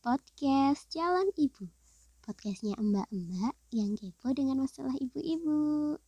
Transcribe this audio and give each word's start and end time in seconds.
podcast 0.00 0.88
Jalan 0.88 1.28
Ibu. 1.36 1.68
Podcastnya 2.24 2.72
mbak-mbak 2.80 3.52
yang 3.68 4.00
kepo 4.00 4.32
dengan 4.32 4.64
masalah 4.64 4.96
ibu-ibu. 4.96 6.00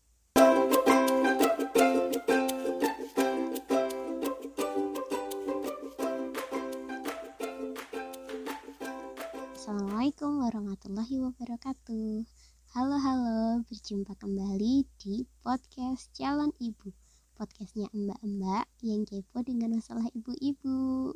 Assalamualaikum 9.53 10.41
warahmatullahi 10.41 11.21
wabarakatuh. 11.29 12.25
Halo 12.73 12.97
halo, 12.97 13.61
berjumpa 13.69 14.17
kembali 14.17 14.89
di 15.05 15.29
podcast 15.45 16.09
Jalan 16.17 16.49
Ibu. 16.57 16.97
Podcastnya 17.37 17.93
mbak-mbak 17.93 18.65
yang 18.81 19.05
kepo 19.05 19.45
dengan 19.45 19.77
masalah 19.77 20.09
ibu-ibu. 20.17 21.13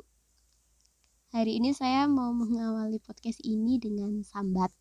Hari 1.27 1.59
ini 1.59 1.75
saya 1.75 2.07
mau 2.07 2.31
mengawali 2.31 3.03
podcast 3.03 3.43
ini 3.43 3.75
dengan 3.75 4.23
sambat. 4.23 4.71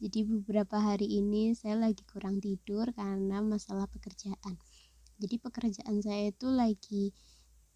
Jadi 0.00 0.24
beberapa 0.24 0.80
hari 0.80 1.04
ini 1.04 1.52
saya 1.52 1.76
lagi 1.76 2.00
kurang 2.08 2.40
tidur 2.40 2.88
karena 2.96 3.44
masalah 3.44 3.84
pekerjaan. 3.92 4.56
Jadi 5.20 5.36
pekerjaan 5.36 6.00
saya 6.00 6.32
itu 6.32 6.48
lagi 6.48 7.12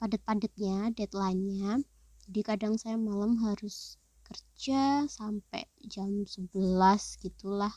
padat-padatnya, 0.01 0.97
deadline-nya. 0.97 1.85
Jadi 2.25 2.41
kadang 2.41 2.81
saya 2.81 2.97
malam 2.97 3.37
harus 3.45 4.01
kerja 4.25 5.05
sampai 5.05 5.69
jam 5.85 6.25
11 6.25 6.57
gitulah 7.21 7.77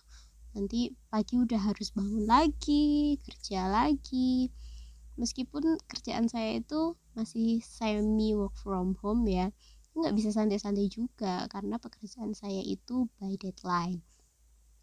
nanti 0.55 0.95
pagi 1.11 1.35
udah 1.35 1.59
harus 1.59 1.91
bangun 1.91 2.23
lagi 2.23 3.19
kerja 3.27 3.67
lagi 3.67 4.55
meskipun 5.19 5.75
kerjaan 5.91 6.31
saya 6.31 6.63
itu 6.63 6.95
masih 7.11 7.59
semi 7.59 8.31
work 8.31 8.55
from 8.55 8.95
home 9.03 9.27
ya 9.27 9.51
nggak 9.97 10.15
bisa 10.15 10.29
santai-santai 10.31 10.87
juga 10.87 11.49
karena 11.49 11.81
pekerjaan 11.81 12.31
saya 12.37 12.61
itu 12.61 13.09
by 13.17 13.33
deadline 13.35 14.01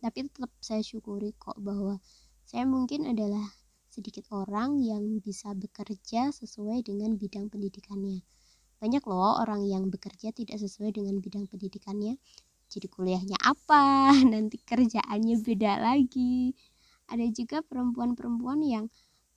tapi 0.03 0.29
tetap 0.29 0.53
saya 0.61 0.83
syukuri 0.85 1.33
kok 1.39 1.57
bahwa 1.63 2.03
saya 2.45 2.69
mungkin 2.69 3.09
adalah 3.09 3.45
sedikit 3.89 4.27
orang 4.35 4.83
yang 4.83 5.23
bisa 5.23 5.55
bekerja 5.55 6.35
sesuai 6.35 6.85
dengan 6.85 7.15
bidang 7.17 7.49
pendidikannya 7.49 8.21
banyak 8.85 9.01
loh 9.09 9.41
orang 9.41 9.65
yang 9.65 9.89
bekerja 9.89 10.29
tidak 10.37 10.61
sesuai 10.61 10.93
dengan 10.93 11.17
bidang 11.17 11.49
pendidikannya. 11.49 12.21
Jadi 12.69 12.87
kuliahnya 12.93 13.41
apa, 13.41 14.13
nanti 14.33 14.61
kerjaannya 14.61 15.41
beda 15.41 15.81
lagi. 15.81 16.53
Ada 17.09 17.25
juga 17.33 17.65
perempuan-perempuan 17.65 18.61
yang 18.61 18.93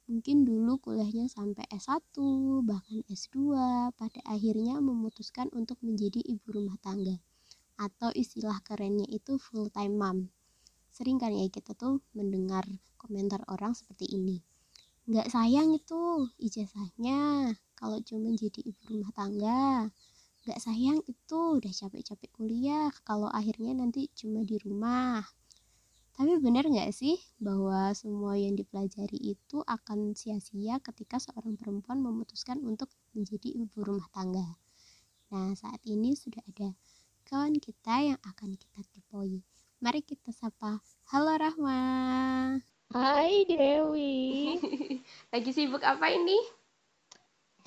mungkin 0.08 0.48
dulu 0.48 0.80
kuliahnya 0.80 1.28
sampai 1.28 1.68
S1, 1.70 2.16
bahkan 2.64 3.04
S2, 3.12 3.36
pada 3.94 4.20
akhirnya 4.26 4.80
memutuskan 4.80 5.52
untuk 5.54 5.78
menjadi 5.84 6.24
ibu 6.24 6.48
rumah 6.50 6.80
tangga. 6.82 7.20
Atau 7.78 8.10
istilah 8.16 8.58
kerennya 8.66 9.06
itu 9.12 9.38
full 9.38 9.70
time 9.70 9.96
mom. 10.00 10.18
Sering 10.90 11.22
kan 11.22 11.30
ya 11.36 11.46
kita 11.52 11.78
tuh 11.78 12.02
mendengar 12.18 12.66
komentar 12.98 13.46
orang 13.52 13.78
seperti 13.78 14.10
ini 14.10 14.42
nggak 15.08 15.32
sayang 15.32 15.72
itu 15.72 16.28
ijazahnya 16.36 17.56
kalau 17.80 17.96
cuma 18.04 18.28
jadi 18.36 18.60
ibu 18.60 18.92
rumah 18.92 19.08
tangga 19.16 19.88
nggak 20.44 20.60
sayang 20.60 21.00
itu 21.08 21.40
udah 21.64 21.72
capek-capek 21.72 22.28
kuliah 22.36 22.92
kalau 23.08 23.32
akhirnya 23.32 23.72
nanti 23.72 24.12
cuma 24.12 24.44
di 24.44 24.60
rumah 24.60 25.24
tapi 26.18 26.34
benar 26.42 26.66
nggak 26.66 26.90
sih 26.90 27.22
bahwa 27.38 27.94
semua 27.94 28.34
yang 28.36 28.58
dipelajari 28.58 29.38
itu 29.38 29.62
akan 29.62 30.18
sia-sia 30.18 30.82
ketika 30.82 31.22
seorang 31.22 31.54
perempuan 31.54 32.02
memutuskan 32.02 32.58
untuk 32.66 32.90
menjadi 33.14 33.54
ibu 33.54 33.86
rumah 33.86 34.10
tangga 34.10 34.58
nah 35.30 35.54
saat 35.54 35.80
ini 35.86 36.18
sudah 36.18 36.42
ada 36.50 36.74
kawan 37.30 37.62
kita 37.62 38.16
yang 38.16 38.20
akan 38.26 38.58
kita 38.58 38.82
tipoi 38.90 39.46
mari 39.78 40.02
kita 40.02 40.34
sapa 40.34 40.82
halo 41.14 41.38
Rahma 41.38 41.80
Hai 42.88 43.44
Dewi. 43.44 44.56
Lagi 45.36 45.52
sibuk 45.52 45.84
apa 45.84 46.08
ini? 46.08 46.40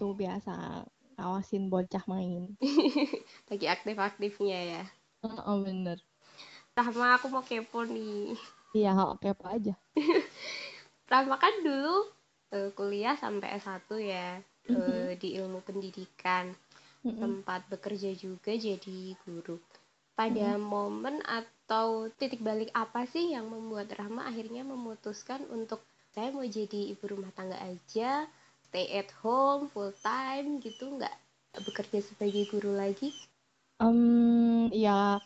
Tuh 0.00 0.16
biasa 0.16 0.80
ngawasin 1.20 1.68
bocah 1.68 2.00
main. 2.08 2.56
Lagi 3.52 3.66
aktif-aktifnya 3.68 4.60
ya. 4.80 4.82
Oh, 5.20 5.36
oh 5.44 5.58
bener. 5.60 6.00
Rahma 6.80 7.20
aku 7.20 7.28
mau 7.28 7.44
kepo 7.44 7.84
nih. 7.84 8.32
Iya, 8.72 8.96
oke 8.96 9.20
kepo 9.20 9.52
aja. 9.52 9.76
Rahma 11.12 11.36
kan 11.36 11.52
dulu 11.60 12.08
uh, 12.56 12.72
kuliah 12.72 13.20
sampai 13.20 13.60
S1 13.60 13.84
ya 14.00 14.40
uh, 14.40 14.72
mm-hmm. 14.72 15.20
di 15.20 15.28
ilmu 15.36 15.60
pendidikan. 15.60 16.56
Mm-hmm. 17.04 17.20
Sempat 17.20 17.68
bekerja 17.68 18.16
juga 18.16 18.56
jadi 18.56 19.12
guru. 19.28 19.60
Pada 20.16 20.56
mm-hmm. 20.56 20.64
momen 20.64 21.20
atau 21.28 22.08
titik 22.16 22.40
balik 22.40 22.72
apa 22.72 23.04
sih 23.04 23.36
yang 23.36 23.52
membuat 23.52 23.92
Rahma 23.92 24.24
akhirnya 24.24 24.64
memutuskan 24.64 25.44
untuk 25.52 25.84
saya 26.16 26.32
mau 26.32 26.48
jadi 26.48 26.96
ibu 26.96 27.04
rumah 27.12 27.28
tangga 27.36 27.60
aja 27.60 28.24
stay 28.72 28.88
at 28.96 29.12
home 29.20 29.68
full 29.68 29.92
time 30.00 30.64
gitu 30.64 30.96
nggak 30.96 31.12
bekerja 31.60 32.00
sebagai 32.00 32.48
guru 32.48 32.72
lagi? 32.72 33.12
Um, 33.76 34.72
ya 34.72 35.20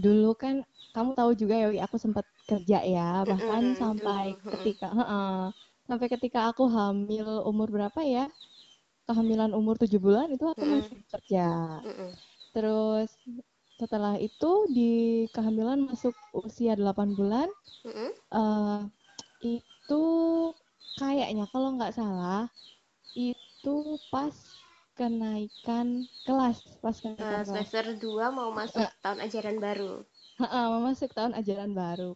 dulu 0.00 0.34
kan 0.34 0.64
kamu 0.96 1.14
tahu 1.14 1.30
juga 1.38 1.54
ya 1.54 1.68
aku 1.86 1.96
sempat 2.00 2.26
kerja 2.48 2.82
ya 2.82 3.22
bahkan 3.22 3.62
mm 3.62 3.72
-hmm. 3.76 3.80
sampai 3.80 4.24
ketika 4.58 4.88
uh 4.90 5.00
-uh, 5.00 5.40
sampai 5.86 6.06
ketika 6.10 6.50
aku 6.50 6.66
hamil 6.66 7.44
umur 7.46 7.70
berapa 7.70 8.00
ya 8.02 8.26
kehamilan 9.06 9.54
umur 9.54 9.78
tujuh 9.78 10.02
bulan 10.02 10.32
itu 10.34 10.42
aku 10.46 10.62
mm 10.62 10.66
-hmm. 10.66 10.80
masih 10.82 11.00
kerja 11.12 11.48
mm 11.84 11.92
-hmm. 11.94 12.10
terus 12.56 13.10
setelah 13.80 14.14
itu 14.20 14.50
di 14.68 14.92
kehamilan 15.32 15.88
masuk 15.88 16.12
usia 16.36 16.74
8 16.76 17.16
bulan 17.16 17.48
mm 17.86 17.92
-hmm. 17.92 18.10
uh, 18.34 18.80
itu 19.40 20.04
kayaknya 21.00 21.48
kalau 21.48 21.78
nggak 21.78 21.96
salah 21.96 22.50
itu 23.16 23.76
pas 24.12 24.34
kenaikan 25.00 26.04
kelas 26.28 26.60
pas 26.84 26.96
kenaikan 27.00 27.40
uh, 27.40 27.48
semester 27.48 27.96
dua 27.96 28.28
mau 28.28 28.52
masuk 28.52 28.84
uh, 28.84 28.92
tahun 29.00 29.24
ajaran 29.24 29.56
baru. 29.56 30.04
Uh, 30.36 30.44
uh, 30.44 30.64
mau 30.76 30.92
masuk 30.92 31.08
tahun 31.16 31.32
ajaran 31.40 31.72
baru 31.72 32.12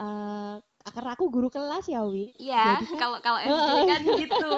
uh, 0.00 0.56
karena 0.86 1.10
aku 1.18 1.26
guru 1.26 1.48
kelas 1.50 1.90
ya 1.90 2.06
Wi. 2.06 2.30
Iya 2.38 2.78
kalau 2.94 3.18
kalau 3.18 3.42
SD 3.42 3.72
kan 3.90 4.02
gitu. 4.06 4.50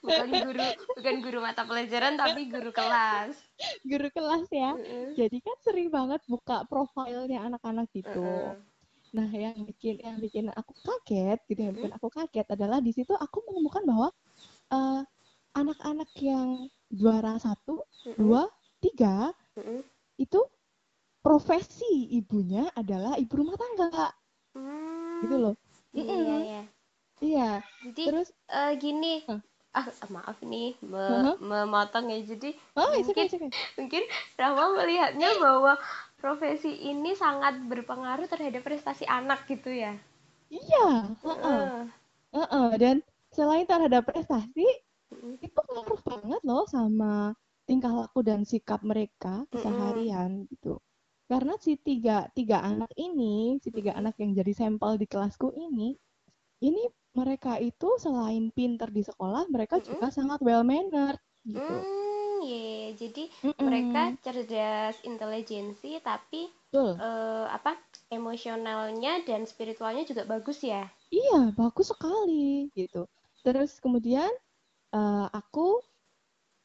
Bukan 0.00 0.28
guru 0.32 0.66
bukan 0.96 1.14
guru 1.20 1.38
mata 1.44 1.62
pelajaran 1.68 2.16
tapi 2.16 2.48
guru 2.48 2.70
kelas. 2.72 3.36
Guru 3.84 4.08
kelas 4.08 4.48
ya. 4.48 4.72
Uh 4.72 4.80
-uh. 4.80 5.08
jadi 5.12 5.36
kan 5.44 5.56
sering 5.60 5.92
banget 5.92 6.24
buka 6.24 6.64
profilnya 6.72 7.44
anak-anak 7.44 7.92
gitu. 7.92 8.24
Uh 8.24 8.56
-uh. 8.56 8.72
Nah, 9.14 9.30
yang 9.30 9.62
bikin 9.62 10.02
yang 10.02 10.18
bikin 10.18 10.50
aku 10.50 10.74
kaget 10.82 11.38
gitu, 11.46 11.60
yang 11.62 11.74
bikin 11.78 11.94
aku 11.94 12.10
kaget 12.10 12.50
adalah 12.50 12.82
di 12.82 12.90
situ 12.90 13.14
aku 13.14 13.46
menemukan 13.46 13.86
bahwa 13.86 14.08
uh, 14.74 15.06
anak-anak 15.54 16.10
yang 16.18 16.66
juara 16.90 17.38
satu, 17.38 17.82
mm-hmm. 17.82 18.18
dua, 18.18 18.42
tiga 18.82 19.30
mm-hmm. 19.56 19.80
itu 20.20 20.40
profesi 21.24 22.12
ibunya 22.14 22.68
adalah 22.76 23.16
ibu 23.16 23.32
rumah 23.40 23.56
tangga, 23.56 24.12
mm. 24.52 25.24
gitu 25.24 25.36
loh. 25.40 25.54
Iya, 25.94 26.02
mm-hmm. 26.04 26.20
iya, 26.20 26.36
iya. 26.36 26.62
Iya. 27.24 27.50
Jadi 27.88 28.02
terus 28.10 28.28
uh, 28.50 28.72
gini. 28.76 29.24
Huh? 29.24 29.40
ah 29.74 29.90
maaf 30.06 30.38
nih 30.38 30.78
me 30.86 31.02
uh-huh. 31.02 31.34
memotong 31.42 32.06
ya 32.06 32.22
jadi 32.22 32.54
oh, 32.78 32.94
mungkin 32.94 33.26
okay, 33.26 33.26
okay. 33.26 33.50
mungkin 33.74 34.02
Rama 34.38 34.70
melihatnya 34.70 35.34
bahwa 35.42 35.74
profesi 36.14 36.78
ini 36.78 37.18
sangat 37.18 37.58
berpengaruh 37.66 38.30
terhadap 38.30 38.62
prestasi 38.62 39.02
anak 39.02 39.42
gitu 39.50 39.74
ya 39.74 39.98
iya 40.46 41.10
uh 41.10 41.26
-uh. 41.26 41.90
Uh 42.30 42.38
-uh. 42.46 42.70
dan 42.78 43.02
selain 43.34 43.66
terhadap 43.66 44.06
prestasi. 44.06 44.62
Itu 45.40 45.60
ngaruh 45.70 46.00
banget 46.02 46.40
loh 46.44 46.64
sama 46.68 47.34
tingkah 47.64 47.92
laku 47.92 48.20
dan 48.20 48.44
sikap 48.44 48.84
mereka 48.84 49.48
keseharian 49.48 50.44
mm. 50.44 50.46
gitu. 50.52 50.80
Karena 51.24 51.56
si 51.56 51.80
tiga 51.80 52.28
tiga 52.36 52.60
anak 52.60 52.92
ini 53.00 53.56
si 53.64 53.72
tiga 53.72 53.96
anak 53.96 54.20
yang 54.20 54.36
jadi 54.36 54.52
sampel 54.52 55.00
di 55.00 55.08
kelasku 55.08 55.52
ini 55.56 55.96
ini 56.60 56.84
mereka 57.14 57.56
itu 57.62 57.96
selain 57.96 58.50
pinter 58.52 58.90
di 58.90 59.00
sekolah 59.06 59.48
mereka 59.48 59.80
mm 59.80 59.84
juga 59.86 60.06
sangat 60.12 60.40
well 60.44 60.66
mannered 60.66 61.20
gitu. 61.48 61.60
Mm, 61.60 62.38
yeah. 62.44 62.86
jadi 62.98 63.24
mm 63.30 63.52
-mm. 63.52 63.64
mereka 63.64 64.02
cerdas 64.20 64.96
intelijensi 65.04 65.96
tapi 66.04 66.52
uh, 66.74 67.46
apa 67.48 67.78
emosionalnya 68.10 69.22
dan 69.24 69.48
spiritualnya 69.48 70.04
juga 70.04 70.28
bagus 70.28 70.60
ya? 70.60 70.90
Iya 71.08 71.54
bagus 71.56 71.94
sekali 71.94 72.68
gitu. 72.74 73.06
Terus 73.44 73.78
kemudian 73.78 74.28
uh, 74.94 75.26
aku 75.34 75.82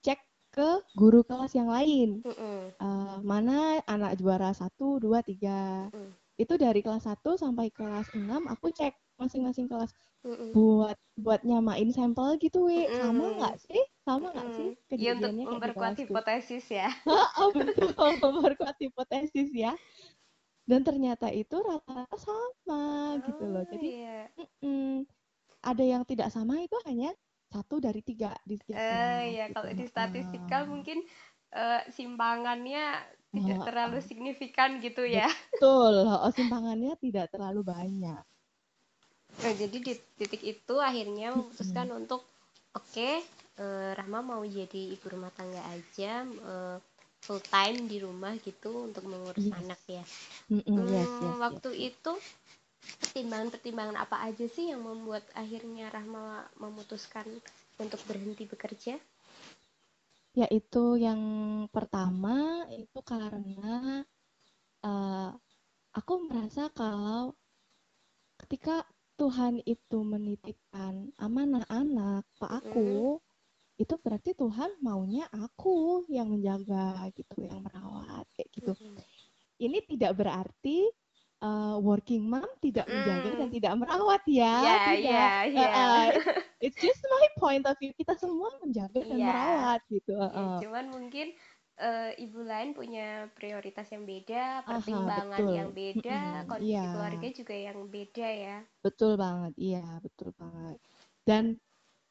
cek 0.06 0.22
ke 0.54 0.70
guru 0.94 1.26
kelas 1.26 1.58
yang 1.58 1.68
lain. 1.68 2.22
Mm 2.22 2.36
-mm. 2.38 2.60
Uh, 2.78 3.18
mana 3.26 3.82
anak 3.90 4.16
juara 4.22 4.54
satu, 4.54 5.02
dua, 5.02 5.26
tiga. 5.26 5.90
Mm. 5.90 6.14
Itu 6.40 6.56
dari 6.56 6.80
kelas 6.80 7.04
1 7.04 7.36
sampai 7.36 7.68
kelas 7.68 8.16
6 8.16 8.24
aku 8.48 8.72
cek 8.72 8.96
masing-masing 9.20 9.68
kelas 9.68 9.92
mm 10.24 10.32
-mm. 10.32 10.50
buat 10.56 10.96
buat 11.20 11.44
nyamain 11.44 11.92
sampel 11.92 12.40
gitu, 12.40 12.72
we. 12.72 12.88
Mm 12.88 12.94
-mm. 12.94 13.00
Sama 13.04 13.26
nggak 13.36 13.56
sih? 13.60 13.84
sama 14.10 14.34
nggak 14.34 14.50
sih 14.58 14.70
Mm, 14.70 14.74
ya 14.74 14.74
untuk 14.74 14.90
kejadiannya 14.90 15.30
kayak 15.30 15.38
di 15.38 15.54
memperkuat 15.54 15.94
hipotesis 16.02 16.66
ya. 16.74 16.90
Oh, 17.40 17.50
betul, 17.54 17.94
memperkuat 18.18 18.76
hipotesis 18.82 19.50
ya. 19.54 19.74
Dan 20.66 20.82
ternyata 20.82 21.30
itu 21.30 21.54
rata-rata 21.62 22.18
sama 22.18 23.18
gitu 23.26 23.44
loh. 23.46 23.62
Oh 23.62 23.70
Jadi 23.70 23.90
iya. 24.02 24.26
mm, 24.66 25.06
ada 25.62 25.84
yang 25.86 26.04
tidak 26.06 26.30
sama 26.34 26.62
itu 26.62 26.78
hanya 26.90 27.14
satu 27.54 27.76
dari 27.86 28.02
tiga 28.10 28.32
di 28.50 28.56
Eh 28.74 29.24
ya 29.38 29.46
gitu. 29.50 29.56
kalau 29.56 29.72
di 29.80 29.86
statistikal 29.94 30.62
mungkin 30.74 30.98
eh, 31.62 31.82
simpangannya 31.98 32.84
tidak 33.36 33.60
terlalu 33.66 33.98
Heeh. 33.98 34.10
signifikan 34.10 34.70
gitu 34.86 35.04
ya. 35.18 35.28
Betul, 35.58 35.94
heeh, 36.12 36.32
simpangannya 36.38 36.94
tidak 37.04 37.26
terlalu 37.34 37.62
banyak. 37.74 38.24
Nah, 39.44 39.54
jadi 39.62 39.78
di 39.88 39.94
titik 40.20 40.42
itu 40.54 40.76
akhirnya 40.90 41.28
memutuskan 41.36 41.88
Mm-mm. 41.88 41.94
untuk 42.00 42.22
oke 42.80 43.10
eh, 43.64 43.90
Rahma 43.98 44.20
mau 44.32 44.44
jadi 44.60 44.82
ibu 44.96 45.06
rumah 45.14 45.32
tangga 45.38 45.62
aja 45.76 46.12
eh, 46.54 46.78
full 47.26 47.42
time 47.56 47.78
di 47.92 47.98
rumah 48.06 48.34
gitu 48.48 48.72
untuk 48.88 49.04
mengurus 49.12 49.48
Yes. 49.48 49.62
anak 49.62 49.80
ya. 49.98 50.04
Mm-mm, 50.52 50.88
yes, 50.94 51.12
Hmm, 51.12 51.26
yes, 51.26 51.42
waktu 51.46 51.70
yes. 51.72 51.80
itu 51.90 52.12
pertimbangan-pertimbangan 52.80 53.98
apa 54.00 54.24
aja 54.24 54.46
sih 54.48 54.72
yang 54.72 54.86
membuat 54.86 55.26
akhirnya 55.36 55.92
Rahma 55.92 56.48
memutuskan 56.58 57.28
untuk 57.80 58.00
berhenti 58.08 58.48
bekerja? 58.48 58.96
Yaitu 60.38 60.84
yang 61.02 61.22
pertama 61.74 62.64
itu 62.72 63.00
karena 63.04 64.06
eh, 64.86 65.32
aku 65.96 66.14
merasa 66.30 66.70
kalau 66.72 67.34
ketika 68.46 68.88
Tuhan 69.20 69.60
itu 69.68 70.00
menitipkan 70.00 71.12
amanah 71.20 71.68
anak 71.68 72.24
ke 72.40 72.48
aku, 72.48 73.20
itu 73.76 73.94
berarti 74.00 74.32
Tuhan 74.32 74.80
maunya 74.80 75.28
aku 75.28 76.08
yang 76.08 76.32
menjaga 76.32 77.12
gitu, 77.12 77.44
yang 77.44 77.60
merawat 77.60 78.24
kayak 78.36 78.50
gitu. 78.56 78.72
Mm-mm. 78.80 78.96
Ini 79.60 79.84
tidak 79.92 80.24
berarti 80.24 80.88
eh, 81.44 81.76
working 81.88 82.24
mom 82.32 82.48
tidak 82.66 82.88
menjaga 82.94 83.30
dan 83.40 83.48
Mm. 83.48 83.56
tidak 83.56 83.74
merawat 83.82 84.22
ya, 84.30 84.54
Iya, 84.56 84.72
tidak. 84.88 85.00
iya, 85.02 85.24
Eh, 85.56 85.70
iya. 85.70 85.70
eh, 85.80 86.00
it's, 86.18 86.24
it's 86.64 86.80
just 86.82 87.02
my 87.14 87.26
point 87.40 87.64
of 87.70 87.76
view. 87.82 87.92
Kita 87.96 88.14
semua 88.20 88.50
menjaga 88.64 89.00
dan 89.10 89.20
Iya. 89.20 89.28
merawat 89.28 89.80
gitu. 89.92 90.12
eh, 90.20 90.32
Ya, 90.38 90.46
eh. 90.58 90.60
cuman 90.60 90.86
mungkin 90.96 91.28
eh, 91.86 92.10
ibu 92.24 92.40
lain 92.52 92.70
punya 92.78 93.02
prioritas 93.38 93.88
yang 93.94 94.04
beda, 94.12 94.38
Aha, 94.76 95.00
pertimbangan 95.10 95.46
betul. 95.58 95.58
yang 95.58 95.70
beda, 95.80 96.12
Mm-mm, 96.16 96.50
kondisi 96.50 96.86
iya. 96.88 96.88
keluarga 96.92 97.28
juga 97.40 97.56
yang 97.68 97.80
beda 97.96 98.28
ya. 98.46 98.56
Betul 98.86 99.12
banget, 99.24 99.54
iya 99.68 99.80
betul 100.06 100.30
banget. 100.42 100.78
Dan 101.28 101.44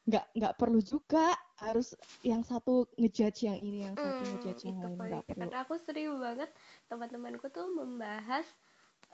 nggak 0.09 0.25
nggak 0.37 0.55
perlu 0.61 0.79
juga 0.93 1.25
harus 1.63 1.87
yang 2.31 2.41
satu 2.51 2.71
ngejudge 2.99 3.39
yang 3.49 3.59
ini, 3.67 3.77
yang 3.87 3.97
satu 4.03 4.21
Hmm, 4.29 4.29
ngejudge 4.29 4.61
yang 4.69 4.79
itu 4.83 4.85
lain 4.85 4.95
nggak 5.09 5.25
perlu. 5.29 5.49
karena 5.49 5.55
aku 5.63 5.75
sering 5.85 6.07
banget 6.25 6.49
teman-temanku 6.89 7.45
tuh 7.55 7.65
membahas 7.79 8.45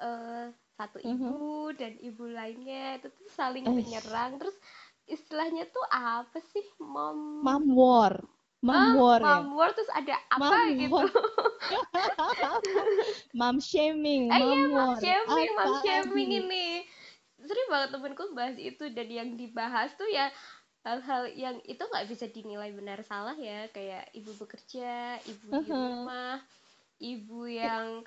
eh, 0.01 0.45
satu 0.77 1.00
Mhm. 1.03 1.13
ibu 1.13 1.71
dan 1.80 1.95
ibu 2.01 2.24
lainnya 2.27 3.00
itu 3.00 3.07
tuh 3.13 3.27
saling 3.31 3.65
Eh. 3.65 3.75
menyerang 3.77 4.38
terus 4.42 4.57
istilahnya 5.07 5.63
tuh 5.71 5.86
apa 5.92 6.39
sih 6.42 6.65
mom 6.81 7.19
Mom 7.45 7.63
war, 7.77 8.13
mom 8.65 8.83
Ah, 8.83 8.95
war 8.97 9.21
ya, 9.24 9.39
mom 9.39 9.56
war 9.57 9.69
terus 9.75 9.89
ada 9.94 10.15
apa 10.38 10.57
Mom 10.57 10.63
gitu 10.80 10.97
war. 11.09 11.09
mom 13.33 13.59
shaming, 13.62 14.25
ah 14.31 14.39
iya 14.42 14.62
mom 14.62 14.62
mom 14.75 14.89
war, 14.89 15.01
shaming 15.01 15.50
mom 15.56 15.71
apa 15.71 15.74
shaming 15.81 16.30
lagi? 16.30 16.36
ini 16.44 16.65
sering 17.41 17.68
banget 17.74 17.89
temenku 17.94 18.24
bahas 18.38 18.57
itu 18.57 18.83
dan 18.95 19.07
yang 19.09 19.30
dibahas 19.38 19.89
tuh 20.00 20.07
ya 20.09 20.30
hal-hal 20.86 21.24
yang 21.33 21.57
itu 21.65 21.81
nggak 21.81 22.07
bisa 22.12 22.25
dinilai 22.30 22.71
benar 22.74 23.00
salah 23.06 23.36
ya 23.38 23.68
kayak 23.75 24.09
ibu 24.18 24.31
bekerja 24.38 25.19
ibu 25.25 25.50
di 25.62 25.71
Aha. 25.74 25.81
rumah 25.81 26.41
ibu 27.01 27.45
yang 27.50 28.03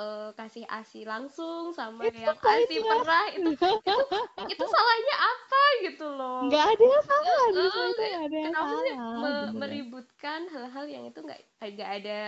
eh, 0.00 0.30
kasih 0.38 0.64
asi 0.78 0.98
langsung 1.12 1.72
sama 1.78 2.06
It's 2.06 2.20
yang 2.24 2.36
asi 2.56 2.76
pointless. 2.76 2.86
perah 2.88 3.26
itu 3.36 3.50
itu 3.76 3.94
itu 4.52 4.64
salahnya 4.74 5.14
apa 5.30 5.62
gitu 5.86 6.04
loh 6.18 6.42
Nggak 6.44 6.64
ada 6.72 6.84
yang 6.92 7.04
salah 7.08 7.34
Eh, 7.56 7.64
semua 7.64 7.84
itu 7.92 8.00
kayak 8.00 8.10
nggak 8.10 8.24
ada 8.26 8.36
yang 8.44 8.54
kenapa 8.54 8.74
sih 8.82 8.92
salah, 8.92 8.96
me- 9.22 9.52
meributkan 9.60 10.40
hal-hal 10.52 10.84
yang 10.94 11.04
itu 11.10 11.18
nggak 11.26 11.40
nggak 11.62 11.90
ada 12.02 12.18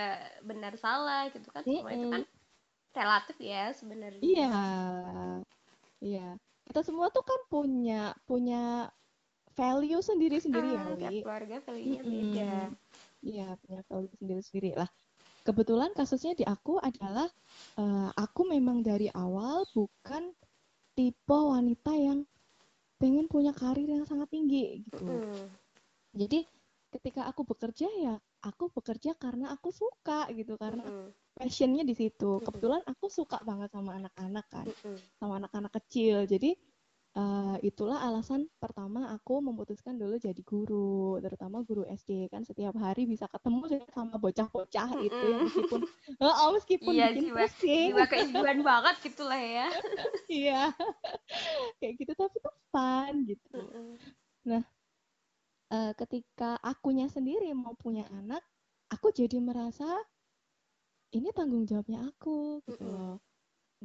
benar 0.49 0.72
salah 0.84 1.20
gitu 1.34 1.49
kan 1.55 1.64
semua 1.70 1.90
itu 1.96 2.06
Mm-mm. 2.06 2.14
kan 2.14 2.22
relatif 2.99 3.37
ya 3.50 3.72
sebenarnya 3.81 4.25
Iya, 4.25 4.49
iya. 6.06 6.20
Kita 6.67 6.81
semua 6.87 7.06
tuh 7.14 7.25
kan 7.31 7.40
punya 7.52 7.94
punya 8.28 8.88
value 9.58 10.02
sendiri-sendiri 10.08 10.69
ya, 10.78 10.82
Hmm, 10.82 10.96
tiap 11.00 11.14
Wi. 11.14 11.19
keluarga 11.20 11.56
value-nya 11.67 12.02
Mm-mm. 12.05 12.12
beda 12.12 12.72
Iya, 13.28 13.43
punya 13.62 13.81
value 13.90 14.14
sendiri-sendiri 14.20 14.70
lah. 14.81 14.90
Kebetulan 15.44 15.93
kasusnya 15.93 16.32
di 16.32 16.44
aku 16.49 16.81
adalah 16.81 17.29
eh, 17.76 18.11
aku 18.17 18.49
memang 18.49 18.81
dari 18.81 19.12
awal 19.12 19.69
bukan 19.76 20.32
tipe 20.96 21.37
wanita 21.37 21.93
yang 21.93 22.25
pengen 22.96 23.26
punya 23.29 23.52
karir 23.52 23.85
yang 23.85 24.06
sangat 24.08 24.32
tinggi 24.32 24.81
gitu. 24.88 25.05
Mm. 25.05 25.46
Jadi 26.14 26.41
ketika 26.94 27.26
aku 27.26 27.43
bekerja 27.43 27.91
ya 27.91 28.14
aku 28.41 28.70
bekerja 28.70 29.19
karena 29.19 29.50
aku 29.50 29.75
suka 29.75 30.31
gitu, 30.32 30.55
karena 30.56 30.87
Mm-mm. 30.87 31.11
passionnya 31.35 31.82
di 31.82 31.94
situ. 31.96 32.38
Kebetulan 32.41 32.81
aku 32.87 33.11
suka 33.11 33.43
banget 33.43 33.69
sama 33.75 33.99
anak-anak 33.99 34.46
kan, 34.49 34.67
Mm-mm. 34.69 34.96
sama 35.19 35.43
anak-anak 35.43 35.73
kecil. 35.82 36.25
Jadi 36.25 36.55
eh, 37.14 37.56
itulah 37.62 37.99
alasan 38.06 38.50
pertama 38.58 39.14
aku 39.14 39.38
memutuskan 39.38 39.94
dulu 39.94 40.19
jadi 40.19 40.43
guru, 40.43 41.19
terutama 41.22 41.62
guru 41.62 41.82
SD 41.87 42.26
kan 42.32 42.43
setiap 42.43 42.75
hari 42.78 43.06
bisa 43.06 43.31
ketemu 43.31 43.87
sama 43.94 44.14
bocah-bocah 44.19 44.88
itu 44.99 45.25
yang 45.31 45.40
Mm-mm. 45.43 45.49
meskipun 45.49 45.81
oh, 46.22 46.50
meskipun 46.58 46.93
Iya, 46.94 47.06
bikin 47.14 47.25
jiwa- 47.31 47.40
pusing, 47.46 47.88
jiwa 47.94 48.05
keibuan 48.11 48.58
banget 48.66 48.94
gitu 49.06 49.22
lah 49.31 49.40
ya 49.40 49.69
iya 50.31 50.61
kayak 51.78 51.94
gitu 52.02 52.12
tapi 52.19 52.37
tuh 52.43 52.55
fun 52.75 53.14
gitu. 53.31 53.58
Mm-mm. 53.58 54.62
Eh, 55.75 55.93
ketika 55.99 56.55
akunya 56.62 57.06
sendiri 57.10 57.50
mau 57.56 57.75
punya 57.75 58.05
anak, 58.12 58.43
aku 58.94 59.10
jadi 59.10 59.43
merasa 59.43 59.88
ini 61.17 61.28
tanggung 61.37 61.64
jawabnya 61.70 61.99
aku 62.10 62.60
gitu 62.69 62.84
loh. 62.94 63.17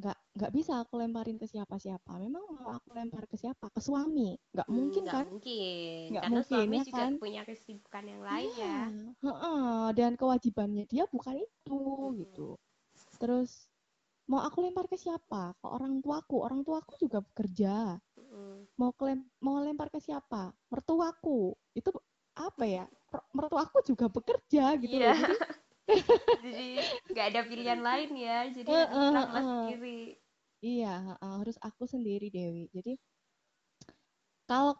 Nggak 0.00 0.16
nggak 0.36 0.52
bisa 0.56 0.72
aku 0.82 0.94
lemparin 1.02 1.38
ke 1.42 1.46
siapa-siapa. 1.52 2.12
Memang 2.24 2.44
mau 2.56 2.70
aku 2.78 2.88
lempar 2.98 3.24
ke 3.30 3.36
siapa? 3.42 3.66
Ke 3.74 3.80
suami. 3.88 4.28
Nggak 4.54 4.68
Hmm, 4.68 4.76
mungkin 4.76 5.04
nggak 5.04 5.18
kan? 5.18 5.26
mungkin 5.26 6.06
Nggak 6.10 6.24
karena 6.24 6.40
mungkin, 6.40 6.66
suami 6.66 6.78
ya 6.78 6.84
juga 6.88 7.02
kan? 7.02 7.12
punya 7.20 7.40
kesibukan 7.48 8.04
yang 8.12 8.22
lain 8.28 8.52
Iya, 8.52 8.64
ya 8.64 8.76
heeh, 9.24 9.86
dan 9.98 10.12
kewajibannya 10.20 10.84
dia 10.92 11.04
bukan 11.14 11.36
itu 11.46 11.80
Mm-mm. 12.00 12.14
gitu. 12.20 12.40
Terus 13.20 13.50
mau 14.30 14.40
aku 14.48 14.58
lempar 14.64 14.86
ke 14.92 14.96
siapa? 15.04 15.42
Ke 15.60 15.66
orang 15.76 15.94
tuaku. 16.04 16.36
Orang 16.46 16.60
tuaku 16.66 16.92
juga 17.04 17.18
bekerja. 17.26 17.74
Mm-mm. 18.18 18.68
Mau 18.80 18.90
kelem 18.98 19.20
mau 19.44 19.56
lempar 19.66 19.88
ke 19.94 20.00
siapa? 20.06 20.42
Mertuaku. 20.72 21.40
Itu 21.78 21.90
apa 22.48 22.64
ya? 22.76 22.84
Mertuaku 23.38 23.78
juga 23.90 24.06
bekerja 24.16 24.64
gitu 24.82 24.96
Iya. 24.96 25.04
loh. 25.04 25.14
Jadi 25.20 25.34
jadi 26.44 26.62
nggak 27.10 27.26
ada 27.30 27.40
pilihan 27.50 27.80
lain 27.88 28.10
ya 28.26 28.36
jadi 28.56 28.70
Heeh, 28.70 28.88
harus 28.90 29.08
Rahma 29.14 29.40
heeh. 29.44 29.66
sendiri 29.66 29.88
iya, 30.68 30.92
heeh, 31.06 31.32
harus 31.40 31.56
aku 31.68 31.84
sendiri 31.94 32.26
Dewi. 32.36 32.64
Jadi 32.76 32.92
kalau 34.50 34.72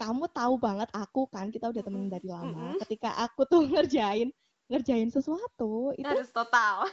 kamu 0.00 0.24
tahu 0.38 0.54
banget 0.66 0.88
aku 1.02 1.20
kan 1.34 1.46
kita 1.54 1.66
udah 1.72 1.82
temenan 1.86 2.08
Mm-mm. 2.08 2.14
dari 2.14 2.28
lama. 2.36 2.60
Mm-mm. 2.62 2.80
Ketika 2.80 3.08
aku 3.24 3.40
tuh 3.50 3.60
ngerjain 3.72 4.28
ngerjain 4.70 5.08
sesuatu 5.14 5.94
itu 6.02 6.14
harus 6.14 6.28
total 6.32 6.86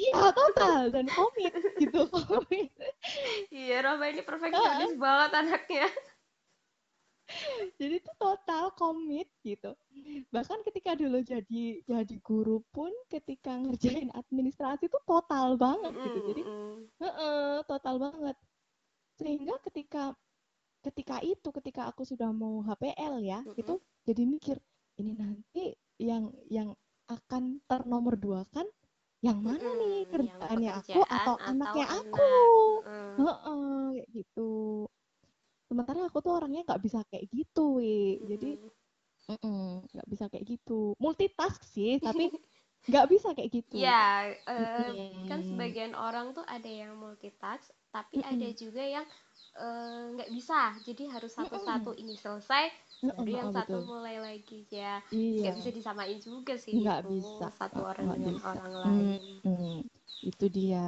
iya 0.00 0.24
total 0.38 0.80
dan 0.94 1.06
komit 1.16 1.52
gitu 1.80 1.98
komit. 2.12 2.70
iya 3.54 3.74
Rahma 3.84 4.04
ini 4.12 4.22
perfeksionis 4.28 4.92
banget 5.04 5.30
anaknya 5.40 5.86
Jadi 7.80 7.94
itu 8.02 8.12
total 8.20 8.64
komit 8.76 9.28
gitu. 9.42 9.72
Bahkan 10.34 10.60
ketika 10.66 10.92
dulu 10.98 11.18
jadi 11.24 11.64
jadi 11.84 12.16
guru 12.22 12.62
pun 12.74 12.90
ketika 13.10 13.56
ngerjain 13.60 14.10
administrasi 14.14 14.86
itu 14.90 14.98
total 15.08 15.56
banget 15.60 15.94
gitu. 16.04 16.18
Jadi 16.22 16.42
Mm-mm. 16.44 16.90
Heeh, 17.02 17.64
total 17.66 17.96
banget. 17.98 18.36
Sehingga 19.20 19.56
ketika 19.66 20.14
ketika 20.84 21.20
itu, 21.24 21.48
ketika 21.52 21.88
aku 21.90 22.02
sudah 22.08 22.30
mau 22.32 22.62
HPL 22.64 23.20
ya, 23.24 23.40
Mm-mm. 23.46 23.56
itu 23.58 23.80
jadi 24.08 24.22
mikir, 24.28 24.56
ini 25.00 25.12
nanti 25.16 25.74
yang 26.00 26.32
yang 26.48 26.72
akan 27.10 27.60
ternomor 27.68 28.16
dua 28.20 28.46
kan 28.54 28.66
yang 29.24 29.40
mana 29.44 29.66
nih 29.80 30.08
Mm-mm. 30.08 30.20
Yang 30.24 30.42
kerjaannya 30.44 30.72
aku 30.78 31.00
atau 31.08 31.36
atau 31.38 31.38
anaknya 31.50 31.84
anak. 31.84 32.00
aku? 32.00 32.22
Mm. 32.86 33.20
Heeh, 33.20 33.82
kayak 33.94 34.08
gitu. 34.16 34.50
Sementara 35.70 36.10
aku 36.10 36.18
tuh 36.18 36.34
orangnya 36.34 36.66
nggak 36.66 36.82
bisa 36.82 36.98
kayak 37.06 37.30
gitu, 37.30 37.78
wi. 37.78 38.18
Jadi 38.26 38.58
mm-mm, 39.30 39.86
nggak 39.94 40.08
bisa 40.10 40.24
kayak 40.26 40.44
gitu. 40.50 40.98
Multitask 40.98 41.62
sih, 41.62 42.02
tapi 42.02 42.26
nggak 42.90 43.06
bisa 43.06 43.28
kayak 43.38 43.50
gitu. 43.54 43.78
Ya 43.78 44.34
uh, 44.50 44.90
Mm-mm. 44.90 45.30
kan 45.30 45.40
sebagian 45.46 45.94
orang 45.94 46.34
tuh 46.34 46.42
ada 46.42 46.66
yang 46.66 46.98
multitask 46.98 47.70
tapi 47.94 48.18
ada 48.18 48.50
Mm-mm. 48.50 48.58
juga 48.58 48.82
yang 48.82 49.06
eh, 49.54 50.02
nggak 50.18 50.30
bisa. 50.34 50.74
Jadi 50.82 51.02
harus 51.06 51.32
satu-satu 51.38 51.94
ini 51.94 52.14
selesai 52.18 52.66
baru 53.00 53.30
yang 53.30 53.50
satu 53.54 53.78
betul. 53.78 53.86
mulai 53.86 54.16
lagi. 54.18 54.66
Ya 54.74 54.98
iya. 55.14 55.40
nggak 55.46 55.54
bisa 55.62 55.70
disamain 55.70 56.18
juga 56.18 56.54
sih 56.58 56.82
nggak 56.82 57.00
itu 57.06 57.10
bisa. 57.14 57.46
satu 57.54 57.80
orang 57.86 58.10
nggak 58.10 58.18
dengan 58.18 58.34
bisa. 58.34 58.50
orang 58.50 58.72
lain. 58.74 59.22
Mm-mm. 59.46 59.86
itu 60.20 60.44
dia. 60.50 60.86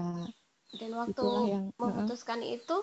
Dan 0.72 0.90
waktu 0.96 1.12
itulah 1.12 1.44
yang 1.44 1.64
memutuskan 1.78 2.40
itu 2.42 2.76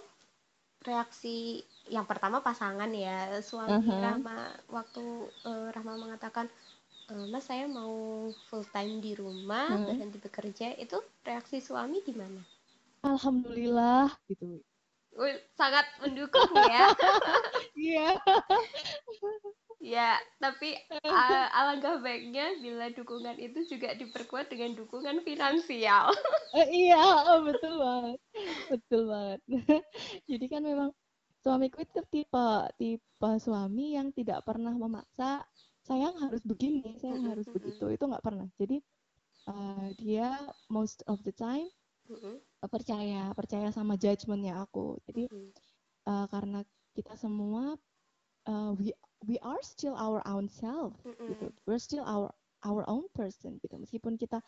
reaksi 0.88 1.64
yang 1.96 2.06
pertama 2.12 2.38
pasangan 2.48 2.92
ya 3.06 3.18
suami 3.50 3.88
Uh-huh. 3.88 4.02
Rahma 4.06 4.38
waktu 4.78 5.04
eh, 5.50 5.68
Rahma 5.76 5.94
mengatakan 6.04 6.46
"Eh, 7.14 7.26
Mas 7.34 7.46
saya 7.50 7.66
mau 7.80 7.96
full 8.48 8.66
time 8.76 8.94
di 9.06 9.12
rumah 9.24 9.68
Hmm. 9.68 9.86
berhenti 9.88 10.18
bekerja 10.26 10.68
itu 10.86 10.98
reaksi 11.28 11.58
suami 11.68 11.98
gimana? 12.10 12.42
alhamdulillah 13.10 14.08
gitu 14.28 14.64
sangat 15.58 15.86
mendukung 16.02 16.50
ya 16.56 16.88
iya 17.76 18.16
ya 19.80 20.20
tapi 20.44 20.76
a- 21.08 21.50
alangkah 21.60 21.96
baiknya 22.04 22.60
bila 22.64 22.92
dukungan 22.92 23.38
itu 23.40 23.60
juga 23.72 23.96
diperkuat 23.96 24.52
dengan 24.52 24.76
dukungan 24.76 25.24
finansial 25.24 26.12
Eh, 26.58 26.66
iya 26.78 26.96
oh, 27.30 27.38
betul 27.48 27.74
banget 27.86 28.18
betul 28.72 29.02
banget 29.14 29.40
jadi 30.30 30.46
kan 30.54 30.62
memang 30.70 30.90
suamiku 31.44 31.78
itu 31.88 32.00
tipe 32.14 32.48
tipe 32.80 33.30
suami 33.46 33.86
yang 33.98 34.08
tidak 34.18 34.40
pernah 34.48 34.74
memaksa 34.84 35.30
sayang 35.88 36.16
harus 36.24 36.42
begini 36.52 36.82
sayang 37.02 37.24
harus 37.30 37.48
begitu. 37.56 37.86
Itu 37.96 38.04
nggak 38.10 38.26
pernah. 38.28 38.48
Jadi 38.62 38.78
eh, 39.52 39.88
dia 40.02 40.28
most 40.78 41.00
of 41.12 41.20
the 41.28 41.34
time 41.36 41.68
Mm-mm, 42.10 42.42
eh, 42.64 42.70
percaya 42.74 43.22
percaya 43.40 43.70
sama 43.78 43.94
judgementnya 44.04 44.54
aku. 44.66 45.00
Jadi 45.08 45.24
mm-mm. 45.32 45.54
eh, 46.12 46.26
karena 46.34 46.60
kita 46.98 47.14
semua 47.24 47.64
eh, 48.52 48.72
we 48.80 48.90
we 49.30 49.36
are 49.44 49.62
still 49.64 49.96
our 49.98 50.22
own 50.34 50.48
self 50.50 50.94
gitu. 51.30 51.48
Mm-mm. 51.48 51.54
we're 51.68 51.82
still 51.82 52.04
our 52.06 52.30
our 52.70 52.84
own 52.94 53.06
person 53.18 53.58
gitu. 53.64 53.76
Meskipun 53.80 54.16
kita 54.20 54.40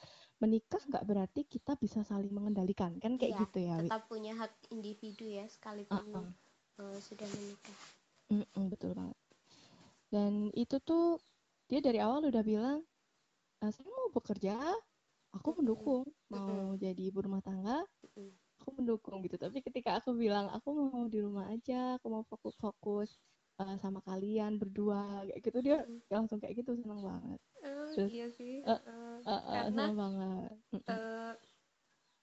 menikah 0.44 0.82
nggak 0.90 1.06
berarti 1.10 1.42
kita 1.48 1.74
bisa 1.80 2.02
saling 2.04 2.32
mengendalikan. 2.34 2.92
Kan 3.04 3.16
kayak 3.20 3.34
Iya, 3.34 3.42
gitu 3.48 3.60
ya 3.64 3.76
Wi? 3.80 3.90
tetap 3.90 4.02
punya 4.12 4.34
hak 4.42 4.54
individu 4.76 5.26
ya 5.38 5.46
sekalipun. 5.48 6.06
Uh-uh. 6.14 6.26
Eh, 6.82 6.98
sudah 7.08 7.28
menikah. 7.34 7.78
Mm-mm, 8.32 8.64
betul 8.74 8.92
banget. 8.98 9.18
Dan 10.14 10.34
itu 10.56 10.78
tuh 10.84 11.20
dia 11.70 11.80
dari 11.84 12.00
awal 12.04 12.28
udah 12.32 12.44
bilang 12.44 12.78
"Eh, 13.64 13.72
saya 13.74 13.88
mau 13.90 14.10
bekerja 14.14 14.56
aku 15.36 15.50
mendukung. 15.60 16.06
mau 16.32 16.74
jadi 16.80 17.02
ibu 17.12 17.20
rumah 17.28 17.44
tangga 17.44 17.84
aku 18.62 18.70
mendukung 18.80 19.20
gitu. 19.26 19.36
Tapi 19.40 19.60
ketika 19.66 20.00
aku 20.00 20.16
bilang 20.16 20.48
aku 20.54 20.70
mau 20.76 21.06
di 21.12 21.20
rumah 21.22 21.46
aja 21.54 21.98
aku 22.00 22.08
mau 22.14 22.24
fokus-fokus 22.28 23.10
eh, 23.62 23.76
sama 23.84 24.00
kalian 24.06 24.58
berdua 24.62 25.26
kayak 25.28 25.40
gitu 25.46 25.60
dia 25.66 25.78
Mm. 25.88 26.00
langsung 26.14 26.38
kayak 26.42 26.56
gitu 26.62 26.72
seneng 26.80 27.02
banget. 27.04 27.40
Eh, 27.64 27.96
Terus, 27.96 28.14
iya 28.18 28.28
sih. 28.38 28.54
Eh, 28.66 28.80
eh, 29.30 29.42
karena 29.54 29.70
seneng 29.76 29.96
banget. 30.02 30.52
Eh, 30.92 31.34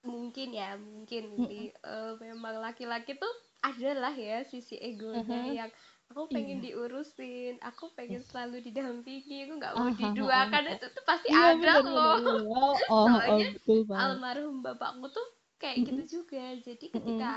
mungkin 0.07 0.49
ya 0.55 0.71
mungkin 0.79 1.25
ini 1.37 1.61
eh, 1.75 2.12
memang 2.23 2.55
laki-laki 2.65 3.12
tuh 3.19 3.35
adalah 3.69 4.15
ya 4.27 4.39
sisi 4.53 4.75
egonya 4.91 5.43
Uh-huh. 5.43 5.59
yang 5.59 5.71
aku 6.11 6.23
pengen 6.35 6.59
Iya. 6.59 6.65
diurusin 6.65 7.55
aku 7.69 7.85
pengen 7.99 8.23
Yes. 8.23 8.29
selalu 8.29 8.57
didampingi 8.67 9.37
aku 9.47 9.53
nggak 9.61 9.75
mau 9.79 9.91
diduakan 10.01 10.65
itu 10.75 10.87
tuh 10.97 11.05
pasti 11.11 11.29
Iya 11.33 11.49
ada 11.49 11.73
bener 11.73 11.85
loh 11.97 12.17
bener 12.17 12.19
bener. 12.25 12.43
Oh, 12.57 12.77
oh, 12.89 13.23
oh, 13.33 13.43
soalnya 13.43 13.49
banget. 13.91 14.05
almarhum 14.05 14.57
bapakku 14.67 15.07
tuh 15.17 15.27
kayak 15.63 15.79
Mm-mm. 15.79 16.03
gitu 16.05 16.21
juga 16.21 16.45
jadi 16.67 16.87
ketika 16.97 17.31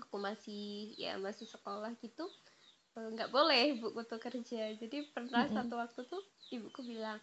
aku 0.00 0.16
masih 0.28 0.92
ya 1.02 1.12
masih 1.26 1.46
sekolah 1.54 1.92
gitu 2.04 2.24
eh, 2.98 3.08
nggak 3.14 3.30
boleh 3.36 3.60
ibuku 3.76 4.00
tuh 4.10 4.20
kerja 4.26 4.62
jadi 4.80 4.98
pernah 5.14 5.44
Mm-mm. 5.44 5.52
satu 5.54 5.74
waktu 5.82 6.00
tuh 6.12 6.22
ibuku 6.54 6.80
bilang 6.92 7.18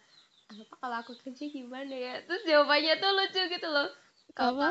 apa 0.50 0.74
kalau 0.82 0.96
aku 1.02 1.12
kerja 1.22 1.44
gimana 1.56 1.94
ya 2.06 2.14
terus 2.26 2.42
jawabannya 2.50 2.94
tuh 3.02 3.10
lucu 3.18 3.42
gitu 3.54 3.68
loh 3.76 3.88
kalau 4.38 4.70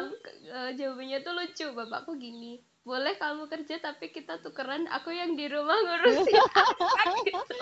eh, 0.58 0.72
jawabannya 0.79 1.20
tuh 1.25 1.34
lucu 1.39 1.65
bapakku 1.77 2.12
gini 2.20 2.60
boleh 2.89 3.13
kamu 3.22 3.46
kerja 3.46 3.75
tapi 3.77 4.10
kita 4.10 4.41
tukeran 4.41 4.89
aku 4.89 5.13
yang 5.13 5.38
di 5.38 5.46
rumah 5.46 5.77
ngurusin 5.77 6.34
anak 7.05 7.17
gitu 7.29 7.55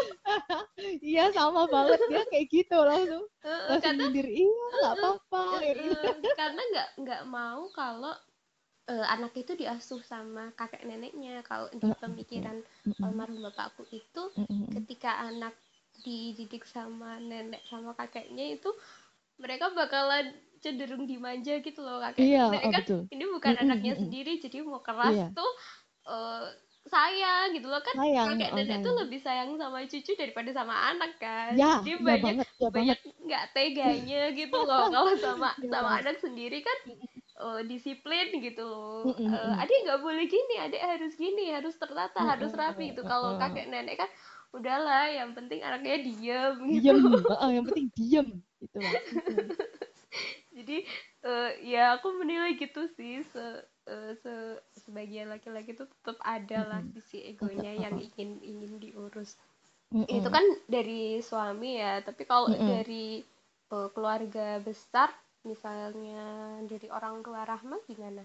Iya 1.03 1.33
sama 1.35 1.65
banget. 1.67 1.99
Dia 2.07 2.23
kayak 2.31 2.47
gitu 2.53 2.77
langsung. 2.79 3.23
Langsung 3.43 3.81
karena 3.83 4.01
nyindir 4.07 4.27
iya 4.29 4.65
nggak 4.77 4.93
apa-apa. 4.99 5.41
kayak 5.59 5.75
gitu. 5.83 6.07
eh, 6.07 6.35
karena 6.39 6.61
nggak 6.71 6.89
nggak 7.03 7.23
mau 7.27 7.61
kalau 7.73 8.13
eh, 8.87 9.05
anak 9.11 9.33
itu 9.35 9.51
diasuh 9.57 10.01
sama 10.05 10.53
kakek 10.55 10.85
neneknya. 10.87 11.43
Kalau 11.43 11.67
di 11.73 11.89
pemikiran 11.97 12.57
almarhum 13.03 13.43
bapakku 13.43 13.83
itu 13.91 14.23
ketika 14.71 15.19
anak 15.27 15.53
dididik 16.05 16.63
sama 16.69 17.17
nenek 17.17 17.65
sama 17.65 17.97
kakeknya 17.97 18.53
itu 18.53 18.69
mereka 19.41 19.69
bakalan 19.73 20.33
cenderung 20.63 21.03
dimanja 21.11 21.59
gitu 21.65 21.79
loh 21.85 21.97
kakek 22.03 22.27
Iya, 22.27 22.39
nenek 22.39 22.65
oh, 22.65 22.71
kan 22.73 22.83
betul. 22.83 22.99
ini 23.13 23.23
bukan 23.35 23.53
Mm-mm, 23.53 23.61
anaknya 23.63 23.93
mm-mm. 23.93 24.09
sendiri 24.09 24.39
jadi 24.43 24.63
mau 24.65 24.81
keras 24.85 25.17
Iya. 25.17 25.23
tuh 25.35 25.49
eh, 26.07 26.45
sayang 26.87 27.51
gitu 27.55 27.67
loh. 27.67 27.81
Kan 27.83 27.95
Sayang, 27.95 28.33
kakek 28.37 28.51
oh, 28.53 28.57
nenek 28.57 28.79
tuh 28.85 28.93
lebih 29.01 29.19
sayang 29.19 29.55
sama 29.59 29.83
cucu 29.87 30.11
daripada 30.15 30.49
sama 30.55 30.75
anak 30.93 31.11
kan. 31.19 31.55
Ya, 31.59 31.69
jadi 31.69 31.99
iya 32.01 32.15
banyak 32.15 32.23
banget, 32.23 32.47
iya 32.59 32.69
banyak 32.77 32.97
nggak 33.25 33.45
teganya 33.55 34.31
gitu 34.35 34.57
loh. 34.63 34.87
Kalau 34.93 35.13
sama 35.19 35.51
Iya 35.61 35.71
sama 35.71 35.99
anak 35.99 36.17
sendiri 36.23 36.63
kan 36.63 36.77
eh, 37.43 37.61
disiplin 37.69 38.27
gitu 38.41 38.63
loh. 38.65 39.03
Mm-mm, 39.05 39.27
Eh, 39.27 39.53
mm-mm. 39.53 39.61
adik 39.61 39.77
nggak 39.85 40.01
boleh 40.05 40.25
gini 40.29 40.55
adik 40.63 40.81
harus 40.81 41.13
gini 41.17 41.53
harus 41.53 41.75
tertata 41.81 42.19
harus 42.23 42.51
Mm-mm, 42.51 42.57
rapi. 42.57 42.93
Gitu. 42.95 43.03
kalau 43.07 43.35
kakek 43.41 43.67
nenek 43.71 43.95
kan 44.01 44.09
udahlah 44.55 45.11
yang 45.11 45.31
penting 45.37 45.59
anaknya 45.61 45.99
diem 46.01 46.55
gitu. 46.79 46.93
Diem, 46.93 47.25
Heeh, 47.29 47.49
yang 47.55 47.65
penting 47.67 47.87
diem 47.97 48.27
gitu 48.61 48.77
lah. 48.85 48.97
Jadi 50.57 50.77
eh, 51.29 51.49
ya 51.73 51.83
aku 51.95 52.07
menilai 52.21 52.51
gitu 52.63 52.81
sih 52.97 53.13
se, 53.33 53.43
eh, 53.93 54.11
se- 54.23 54.61
sebagian 54.83 55.27
laki-laki 55.33 55.69
itu 55.75 55.85
tetap 55.93 56.17
ada 56.35 56.59
lah 56.69 56.81
sisi 56.93 57.17
egonya 57.31 57.71
yang 57.83 57.95
ingin 58.07 58.29
ingin 58.51 58.73
diurus 58.83 59.29
Mm-mm. 59.93 60.17
itu 60.17 60.27
kan 60.35 60.45
dari 60.75 61.01
suami 61.29 61.69
ya 61.83 61.93
tapi 62.07 62.23
kalau 62.31 62.49
Mm-mm. 62.49 62.71
dari 62.71 63.05
eh, 63.75 63.89
keluarga 63.95 64.47
besar 64.67 65.09
misalnya 65.49 66.21
dari 66.71 66.87
orang 66.97 67.15
tua 67.25 67.41
Rahma 67.51 67.77
gimana 67.89 68.23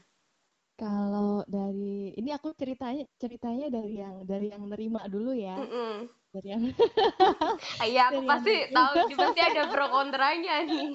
Kalau 0.80 1.30
dari 1.54 2.10
ini 2.18 2.28
aku 2.36 2.48
ceritanya 2.60 3.02
ceritanya 3.22 3.66
dari 3.76 3.92
yang 4.02 4.16
dari 4.30 4.46
yang 4.52 4.64
nerima 4.72 5.00
dulu 5.14 5.30
ya, 5.46 5.52
Mm-mm. 5.56 6.08
dari 6.34 6.48
yang 6.54 6.62
Iya 7.88 8.00
aku 8.10 8.20
dari 8.20 8.26
yang 8.34 8.42
pasti 8.42 8.50
nerima. 8.50 8.72
tahu 8.76 8.94
pasti 9.20 9.40
ada 9.48 9.62
pro 9.72 9.86
kontranya 9.94 10.54
nih 10.70 10.88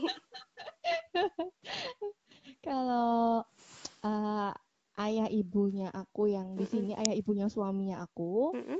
Kalau 2.65 3.43
eh, 4.05 4.51
ayah 5.05 5.27
ibunya 5.31 5.87
aku 5.93 6.21
yang 6.35 6.57
di 6.59 6.65
sini 6.67 6.91
ayah 6.97 7.13
ibunya 7.15 7.47
suaminya 7.53 7.97
aku 8.05 8.55
Mm-mm. 8.55 8.79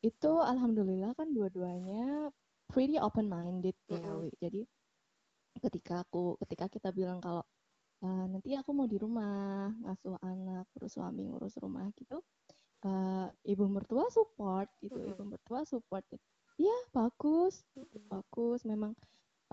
itu 0.00 0.32
alhamdulillah 0.50 1.12
kan 1.18 1.28
dua-duanya 1.36 2.30
pretty 2.70 2.96
open 3.00 3.26
minded 3.28 3.76
ya 3.90 4.12
Mm-mm. 4.12 4.20
Wi. 4.20 4.30
Jadi 4.42 4.60
ketika 5.64 5.94
aku 6.04 6.38
ketika 6.46 6.66
kita 6.74 6.88
bilang 6.98 7.18
kalau 7.24 7.42
"Eh, 8.04 8.24
nanti 8.32 8.50
aku 8.60 8.70
mau 8.76 8.86
di 8.88 8.96
rumah 9.00 9.68
ngasuh 9.84 10.16
anak 10.24 10.64
terus 10.74 10.90
suami 10.96 11.22
ngurus 11.28 11.54
rumah 11.64 11.86
gitu 11.98 12.18
eh, 12.86 13.26
ibu 13.52 13.64
mertua 13.74 14.06
support 14.16 14.68
gitu 14.84 14.98
Mm-mm. 14.98 15.12
ibu 15.12 15.22
mertua 15.26 15.60
support 15.68 16.04
ya 16.58 16.76
bagus 16.96 17.62
Mm-mm. 17.76 18.12
bagus 18.12 18.60
memang 18.66 18.92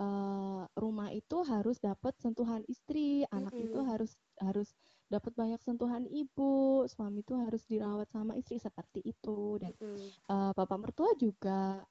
eh, 0.01 0.61
rumah 0.81 0.96
itu 1.21 1.37
harus 1.51 1.77
dapat 1.87 2.13
sentuhan 2.23 2.63
istri 2.73 3.23
anak 3.37 3.55
itu 3.65 3.77
harus 3.89 4.11
harus 4.45 4.69
dapat 5.13 5.31
banyak 5.39 5.61
sentuhan 5.67 6.03
ibu 6.21 6.83
suami 6.93 7.19
itu 7.25 7.33
harus 7.43 7.63
dirawat 7.71 8.07
sama 8.15 8.33
istri 8.41 8.57
seperti 8.67 8.99
itu. 9.11 9.57
Dan 9.61 9.73
Mm-mm. 9.81 10.11
eh, 10.31 10.51
bapak 10.57 10.77
mertua 10.83 11.11
juga 11.19 11.83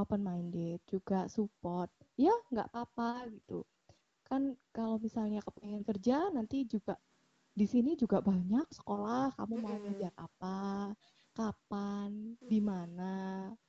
open 0.00 0.20
minded 0.28 0.80
juga 0.92 1.28
support. 1.36 1.90
Ya 2.16 2.32
nggak 2.52 2.68
apa-apa 2.72 3.28
gitu. 3.34 3.64
Kan 4.28 4.42
kalau 4.76 4.96
misalnya 5.06 5.40
kepengen 5.46 5.84
kerja 5.88 6.16
nanti 6.36 6.64
juga 6.66 6.94
di 7.60 7.66
sini 7.68 7.90
juga 8.02 8.18
banyak 8.24 8.66
sekolah 8.78 9.34
kamu 9.38 9.54
mau 9.64 9.76
ngajar 9.84 10.12
apa 10.26 10.56
kapan 11.36 12.10
di 12.50 12.58
mana. 12.70 13.14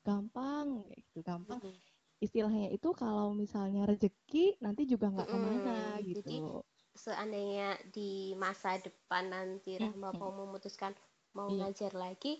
Gampang 0.07 0.67
gitu 0.95 1.19
gampang. 1.29 1.61
Mm-mm. 1.61 1.92
Istilahnya 2.23 2.71
itu 2.71 2.89
kalau 2.95 3.35
misalnya 3.35 3.83
rezeki 3.83 4.57
nanti 4.63 4.81
juga 4.87 5.11
nggak 5.13 5.27
ke 5.27 5.37
mana. 5.37 5.77
Jadi 5.99 6.35
gitu 6.39 6.63
seandainya 6.93 7.75
di 7.89 8.37
masa 8.37 8.77
depan 8.77 9.23
nanti 9.29 9.81
Rahma 9.81 10.13
Mm-mm. 10.13 10.19
mau 10.21 10.31
memutuskan 10.31 10.93
mau 11.33 11.49
Iya. 11.49 11.73
ngajar 11.73 11.91
lagi, 11.97 12.33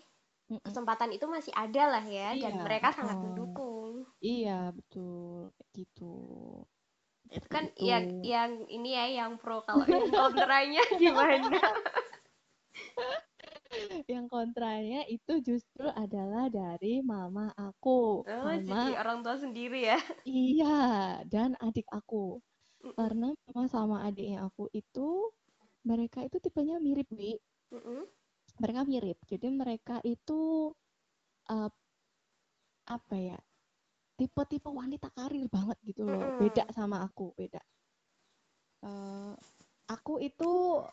kesempatan 0.62 1.10
itu 1.12 1.26
masih 1.26 1.50
ada 1.58 1.84
lah 1.90 2.06
ya, 2.06 2.38
dan 2.38 2.54
Iya, 2.54 2.64
mereka 2.66 2.94
sangat 2.94 3.18
oh. 3.18 3.24
mendukung. 3.26 4.06
iya 4.22 4.72
betul 4.72 5.52
gitu 5.76 6.14
itu 7.34 7.48
kan 7.50 7.66
gitu. 7.74 7.84
yang 7.90 8.06
yang 8.22 8.52
ini 8.70 8.94
ya 8.94 9.06
yang 9.26 9.32
pro 9.42 9.64
kalau 9.66 9.84
yang 9.90 10.08
kontranya 10.12 10.84
gimana 11.02 11.60
yang 14.08 14.26
kontranya 14.28 15.06
itu 15.10 15.40
justru 15.44 15.86
adalah 15.94 16.48
dari 16.48 17.02
mama 17.04 17.52
aku. 17.56 18.24
Oh, 18.24 18.44
mama 18.46 18.60
jadi 18.60 19.00
orang 19.00 19.20
tua 19.26 19.36
sendiri 19.40 19.80
ya? 19.94 20.00
Iya 20.28 20.80
dan 21.28 21.58
adik 21.60 21.88
aku. 21.90 22.40
Karena 22.96 23.32
mama 23.48 23.64
sama 23.72 24.04
adiknya 24.04 24.48
aku 24.48 24.68
itu 24.76 25.32
mereka 25.84 26.24
itu 26.24 26.40
tipenya 26.40 26.80
mirip 26.80 27.08
wi 27.12 27.36
mm 27.72 27.82
-mm. 27.82 28.02
mereka 28.60 28.82
mirip. 28.88 29.18
Jadi 29.28 29.48
mereka 29.52 29.96
itu 30.04 30.72
uh, 31.52 31.70
apa 32.84 33.16
ya 33.16 33.40
tipe-tipe 34.20 34.70
wanita 34.70 35.10
karir 35.12 35.48
banget 35.48 35.78
gitu 35.84 36.08
loh. 36.08 36.20
Mm 36.20 36.28
-mm. 36.28 36.40
beda 36.40 36.64
sama 36.72 37.04
aku 37.04 37.32
beda. 37.36 37.62
Uh, 38.84 39.32
aku 39.88 40.20
itu 40.20 40.84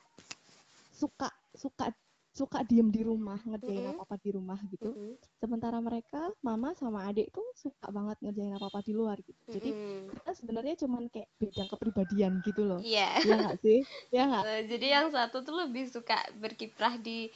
suka 0.95 1.33
suka 1.57 1.91
suka 2.31 2.63
diem 2.63 2.87
di 2.95 3.03
rumah 3.03 3.43
ngerjain 3.43 3.83
mm 3.83 3.87
-hmm. 3.91 3.95
apa-apa 3.99 4.17
di 4.23 4.31
rumah 4.31 4.59
gitu. 4.71 4.95
Mm 4.95 4.97
-hmm. 4.97 5.15
Sementara 5.43 5.79
mereka 5.83 6.31
mama 6.47 6.71
sama 6.79 7.11
adik 7.11 7.35
tuh 7.35 7.43
suka 7.59 7.91
banget 7.91 8.23
ngerjain 8.23 8.55
apa-apa 8.55 8.81
di 8.87 8.93
luar 8.95 9.19
gitu. 9.19 9.43
Jadi 9.51 9.71
mm 9.75 9.79
-hmm. 9.79 10.11
kita 10.15 10.31
sebenarnya 10.39 10.75
cuman 10.87 11.03
kayak 11.11 11.29
beda 11.43 11.63
kepribadian 11.67 12.33
gitu 12.47 12.63
loh. 12.63 12.81
Iya. 12.81 13.03
Yeah. 13.03 13.15
Iya 13.27 13.35
nggak 13.43 13.59
sih? 13.63 13.79
Iya 14.15 14.23
nggak? 14.31 14.45
Uh, 14.47 14.63
jadi 14.71 14.87
yang 14.87 15.07
satu 15.11 15.37
tuh 15.43 15.57
lebih 15.59 15.85
suka 15.91 16.19
berkiprah 16.39 16.95
di 17.03 17.29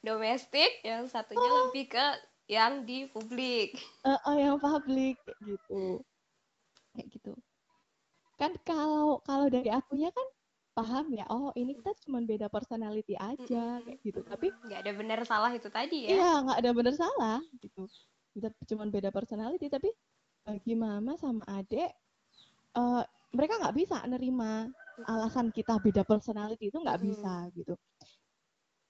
domestik, 0.00 0.80
yang 0.86 1.04
satunya 1.10 1.44
oh. 1.44 1.68
lebih 1.68 1.92
ke 1.92 2.06
yang 2.48 2.88
di 2.88 3.04
publik. 3.12 3.76
Uh, 4.08 4.16
oh, 4.24 4.36
yang 4.36 4.56
publik 4.56 5.20
gitu. 5.44 6.00
Kayak 6.96 7.06
gitu. 7.12 7.32
Kan 8.40 8.56
kalau 8.64 9.20
kalau 9.26 9.50
dari 9.52 9.68
akunya 9.68 10.08
kan 10.08 10.26
paham 10.78 11.10
ya 11.10 11.26
oh 11.26 11.50
ini 11.58 11.74
kita 11.74 11.90
cuma 12.06 12.22
beda 12.22 12.46
personality 12.46 13.18
aja 13.18 13.82
kayak 13.82 13.98
gitu. 14.06 14.22
Tapi 14.22 14.54
nggak 14.54 14.80
ada 14.86 14.92
benar 14.94 15.20
salah 15.26 15.50
itu 15.50 15.66
tadi 15.66 16.06
ya. 16.06 16.08
Iya 16.14 16.30
nggak 16.46 16.58
ada 16.62 16.70
benar 16.70 16.94
salah 16.94 17.38
gitu. 17.58 17.82
Kita 18.38 18.48
cuma 18.70 18.86
beda 18.86 19.10
personality 19.10 19.66
tapi 19.66 19.90
bagi 20.46 20.78
mama 20.78 21.18
sama 21.18 21.42
adek 21.50 21.90
uh, 22.78 23.02
mereka 23.34 23.58
nggak 23.58 23.76
bisa 23.76 24.06
nerima 24.06 24.70
alasan 25.04 25.50
kita 25.50 25.82
beda 25.82 26.06
personality 26.06 26.70
itu 26.70 26.78
nggak 26.78 27.00
bisa 27.02 27.50
gitu. 27.58 27.74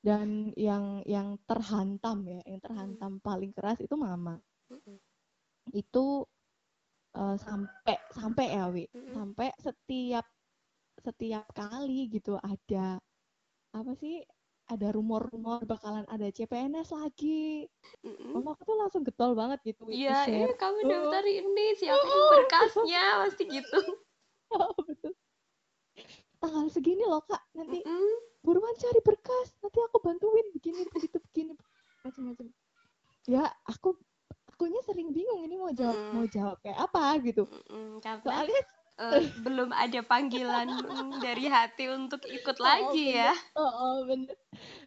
Dan 0.04 0.52
yang 0.61 1.00
yang 1.09 1.40
terhantam 1.49 2.21
ya 2.28 2.45
yang 2.45 2.61
terhantam 2.61 3.16
paling 3.25 3.50
keras 3.57 3.80
itu 3.80 3.97
mama. 3.97 4.37
Itu 5.73 6.28
uh, 7.16 7.37
sampai 7.40 7.97
sampai 8.12 8.47
ya 8.52 8.68
wi. 8.68 8.85
Sampai 9.16 9.57
setiap 9.57 10.28
setiap 11.00 11.47
kali 11.55 12.11
gitu 12.11 12.37
ada 12.40 12.99
apa 13.75 13.93
sih 13.99 14.25
ada 14.69 14.93
rumor-rumor 14.93 15.64
bakalan 15.64 16.05
ada 16.12 16.28
CPNS 16.28 16.93
lagi. 16.93 17.64
Mm-mm. 18.05 18.37
Mama 18.37 18.52
aku 18.52 18.69
tuh 18.69 18.76
langsung 18.76 19.00
getol 19.00 19.33
banget 19.33 19.64
gitu. 19.64 19.88
Iya, 19.88 20.28
eh 20.28 20.52
kamu 20.52 20.85
daftar 20.85 21.25
ini 21.25 21.67
siapa 21.81 22.05
oh. 22.05 22.28
berkasnya 22.37 23.05
pasti 23.25 23.45
gitu. 23.57 23.81
Oh, 24.52 24.76
betul. 24.85 25.17
Tanggal 26.38 26.69
segini 26.71 27.02
loh 27.02 27.25
kak, 27.25 27.40
nanti 27.57 27.81
Mm-mm. 27.83 28.45
buruan 28.45 28.76
cari 28.76 29.00
berkas, 29.00 29.57
nanti 29.64 29.81
aku 29.83 29.99
bantuin 30.05 30.47
begini 30.52 30.85
begitu 30.93 31.17
begini 31.19 31.57
macam-macam. 32.05 32.47
Ya 33.25 33.49
aku 33.67 33.97
akunya 34.52 34.85
sering 34.85 35.17
bingung 35.17 35.49
ini 35.49 35.57
mau 35.57 35.73
jawab 35.73 35.97
mm. 35.97 36.12
mau 36.12 36.26
jawab 36.28 36.57
kayak 36.61 36.78
apa 36.78 37.05
gitu. 37.25 37.49
Mm-mm, 37.49 38.05
Soalnya 38.05 38.61
uh, 38.99 39.23
belum 39.40 39.71
ada 39.71 40.02
panggilan 40.02 40.69
dari 41.23 41.47
hati 41.47 41.87
untuk 41.88 42.21
ikut 42.26 42.59
oh, 42.59 42.67
lagi 42.67 43.14
oh, 43.14 43.19
ya. 43.23 43.33
Oh, 43.55 43.73
oh 43.73 43.97
bener, 44.05 44.37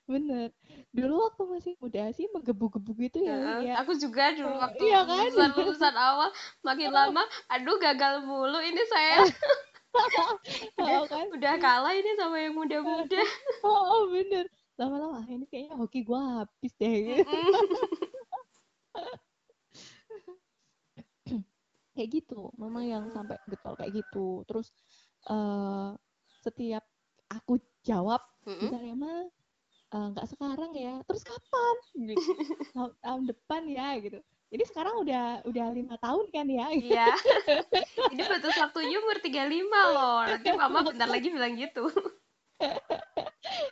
bener. 0.06 0.48
Dulu 0.92 1.32
waktu 1.32 1.44
masih 1.48 1.74
muda 1.80 2.12
sih 2.12 2.28
menggebu-gebu 2.36 2.92
gitu 3.08 3.24
ya. 3.24 3.36
Uh, 3.40 3.60
ya. 3.64 3.74
Aku 3.82 3.96
juga 3.96 4.36
dulu 4.36 4.52
oh, 4.52 4.60
waktu 4.60 4.84
iya 4.84 5.08
kan? 5.08 5.32
lulusan 5.32 5.50
lulusan 5.56 5.96
awal 5.96 6.30
makin 6.62 6.92
lama, 6.92 7.24
aduh 7.48 7.80
gagal 7.80 8.28
mulu 8.28 8.60
ini 8.60 8.84
saya. 8.92 9.24
udah, 10.80 11.04
oh, 11.04 11.06
kan? 11.08 11.26
udah 11.32 11.54
kalah 11.60 11.94
ini 11.96 12.12
sama 12.20 12.40
yang 12.40 12.56
muda-muda. 12.56 13.24
oh, 13.68 13.84
oh 13.88 14.04
bener. 14.12 14.48
Lama-lama 14.80 15.24
ini 15.28 15.46
kayaknya 15.48 15.76
hoki 15.78 16.04
gue 16.04 16.20
habis 16.20 16.74
deh. 16.80 17.24
Gitu 17.24 17.28
kayak 22.02 22.18
gitu. 22.18 22.50
Mama 22.58 22.82
yang 22.82 23.14
sampai 23.14 23.38
getol 23.46 23.78
kayak 23.78 23.94
gitu. 24.02 24.42
Terus 24.50 24.74
uh, 25.30 25.94
setiap 26.42 26.82
aku 27.30 27.62
jawab 27.86 28.26
mm-hmm. 28.50 28.58
misalnya 28.66 28.96
mah 28.98 29.20
eh, 29.94 30.08
nggak 30.18 30.26
uh, 30.26 30.32
sekarang 30.34 30.72
ya. 30.74 30.94
Terus 31.06 31.22
kapan? 31.22 31.76
Gitu. 31.94 32.18
tahun 33.06 33.24
depan 33.30 33.62
ya 33.70 34.02
gitu. 34.02 34.18
Jadi 34.52 34.64
sekarang 34.68 35.06
udah 35.06 35.46
udah 35.46 35.66
lima 35.70 35.96
tahun 36.02 36.26
kan 36.34 36.50
ya? 36.50 36.74
Iya. 36.74 37.08
Ini 38.18 38.22
batas 38.26 38.58
waktunya 38.58 38.98
umur 38.98 39.22
tiga 39.22 39.46
lima 39.46 39.82
loh. 39.94 40.20
Nanti 40.26 40.50
mama 40.58 40.82
bentar 40.90 41.06
lagi 41.06 41.30
bilang 41.30 41.54
gitu. 41.54 41.86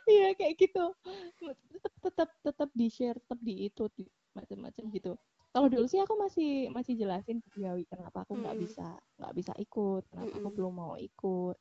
Iya 0.06 0.38
kayak 0.38 0.54
gitu. 0.54 0.94
Tetap 1.42 1.94
tetap 2.00 2.30
tetap 2.46 2.70
di 2.78 2.86
share 2.86 3.18
tetap 3.18 3.40
di 3.42 3.66
itu 3.66 3.90
macam-macam 4.30 4.84
gitu 4.94 5.12
kalau 5.50 5.66
dulu 5.66 5.86
sih 5.90 5.98
aku 5.98 6.14
masih 6.14 6.70
masih 6.70 6.94
jelasin 6.94 7.42
ke 7.42 7.50
kenapa 7.90 8.22
aku 8.22 8.38
nggak 8.38 8.54
mm. 8.54 8.62
bisa 8.62 8.86
nggak 9.18 9.34
bisa 9.34 9.52
ikut 9.58 10.02
kenapa 10.06 10.30
mm. 10.30 10.38
aku 10.38 10.48
belum 10.54 10.74
mau 10.74 10.94
ikut 10.94 11.56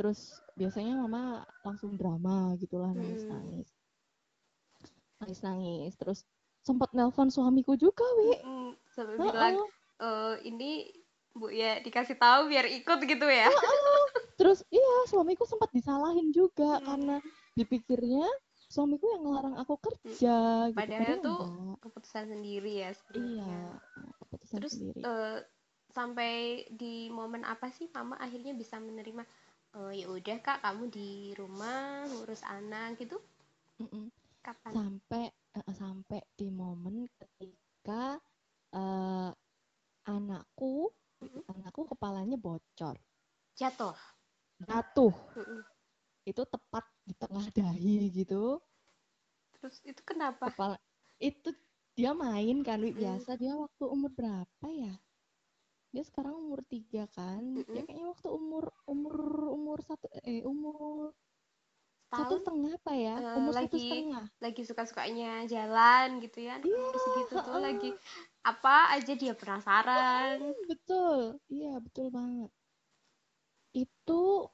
terus 0.00 0.40
biasanya 0.56 0.96
mama 0.96 1.44
langsung 1.60 1.92
drama 2.00 2.56
gitulah 2.56 2.88
nangis 2.96 3.28
nangis 3.28 3.68
nangis 5.20 5.40
nangis 5.44 5.92
terus 6.00 6.24
sempat 6.64 6.88
nelpon 6.96 7.28
suamiku 7.28 7.76
juga 7.76 8.04
wi 8.16 8.40
mm, 8.40 8.70
sampai 8.96 9.14
uh 9.16 9.20
-uh. 9.20 9.28
bilang 9.28 9.56
e, 10.00 10.08
ini 10.48 10.70
bu 11.36 11.52
ya 11.52 11.84
dikasih 11.84 12.16
tahu 12.16 12.48
biar 12.48 12.64
ikut 12.64 12.98
gitu 13.04 13.26
ya 13.28 13.48
uh 13.48 13.52
-uh. 13.52 14.04
terus 14.40 14.64
iya 14.72 14.96
suamiku 15.12 15.44
sempat 15.44 15.68
disalahin 15.76 16.32
juga 16.32 16.80
mm. 16.80 16.84
karena 16.88 17.16
dipikirnya 17.52 18.24
suamiku 18.70 19.18
yang 19.18 19.22
ngelarang 19.26 19.56
aku 19.58 19.74
kerja 19.82 20.38
hmm. 20.38 20.70
gitu. 20.70 20.78
padahal 20.78 21.16
tuh 21.18 21.40
enggak. 21.42 21.78
keputusan 21.82 22.24
sendiri 22.30 22.72
ya 22.78 22.90
sebenarnya 22.94 23.26
iya 23.26 23.58
keputusan 24.22 24.56
terus 24.62 24.72
sendiri. 24.78 25.00
Uh, 25.02 25.38
sampai 25.90 26.34
di 26.70 27.10
momen 27.10 27.42
apa 27.42 27.66
sih 27.74 27.90
mama 27.90 28.14
akhirnya 28.22 28.54
bisa 28.54 28.78
menerima 28.78 29.26
oh 29.74 29.90
ya 29.90 30.06
udah 30.06 30.38
kak 30.38 30.62
kamu 30.62 30.86
di 30.86 31.10
rumah 31.34 32.06
ngurus 32.06 32.46
anak 32.46 32.94
gitu 33.02 33.18
Mm-mm. 33.82 34.06
kapan 34.38 34.70
sampai 34.70 35.24
uh, 35.58 35.74
sampai 35.74 36.20
di 36.38 36.46
momen 36.46 37.10
ketika 37.18 38.22
uh, 38.70 39.30
anakku 40.06 40.94
mm-hmm. 41.22 41.42
anakku 41.58 41.90
kepalanya 41.90 42.38
bocor 42.38 42.94
jatuh 43.58 43.98
jatuh 44.62 45.14
mm-hmm. 45.34 45.60
Itu 46.24 46.42
tepat 46.44 46.84
di 47.04 47.14
tengah 47.16 47.46
dahi 47.52 48.12
gitu. 48.12 48.60
Terus 49.60 49.76
itu 49.84 50.00
kenapa? 50.04 50.52
Kepala 50.52 50.76
itu 51.20 51.52
dia 51.92 52.16
main 52.16 52.64
kan 52.64 52.80
mm. 52.80 52.96
biasa 52.96 53.36
dia 53.36 53.52
waktu 53.56 53.84
umur 53.84 54.10
berapa 54.16 54.66
ya? 54.72 54.94
Dia 55.90 56.02
sekarang 56.06 56.38
umur 56.38 56.64
tiga 56.70 57.04
kan 57.12 57.42
mm 57.44 57.64
-hmm. 57.66 57.72
dia 57.76 57.82
kayaknya 57.84 58.06
waktu 58.08 58.28
umur 58.30 58.64
umur 58.88 59.16
umur 59.52 59.78
satu 59.84 60.06
eh 60.24 60.40
umur 60.46 61.12
Tahun? 62.10 62.26
satu 62.26 62.34
setengah 62.42 62.72
apa 62.74 62.92
ya? 62.98 63.14
Uh, 63.22 63.38
umur 63.38 63.52
lagi, 63.54 63.66
satu 63.70 63.78
setengah. 63.78 64.24
lagi 64.42 64.62
suka 64.66 64.82
sukanya 64.82 65.32
jalan 65.46 66.18
gitu 66.18 66.38
ya 66.42 66.58
yeah, 66.58 66.74
umur 66.74 66.96
segitu 66.98 67.34
tuh 67.38 67.54
uh, 67.54 67.62
lagi 67.62 67.90
apa 68.42 68.76
aja 68.98 69.12
dia 69.14 69.34
penasaran. 69.36 70.36
Betul. 70.66 71.38
Iya 71.46 71.78
betul 71.78 72.06
banget. 72.10 72.50
Itu 73.70 74.50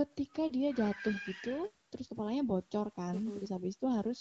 ketika 0.00 0.48
dia 0.48 0.72
jatuh 0.72 1.14
gitu 1.28 1.68
terus 1.90 2.06
kepalanya 2.08 2.46
bocor 2.46 2.88
kan 2.94 3.18
mm 3.18 3.22
-hmm. 3.22 3.34
terus 3.36 3.50
habis 3.52 3.74
itu 3.76 3.86
harus 3.90 4.20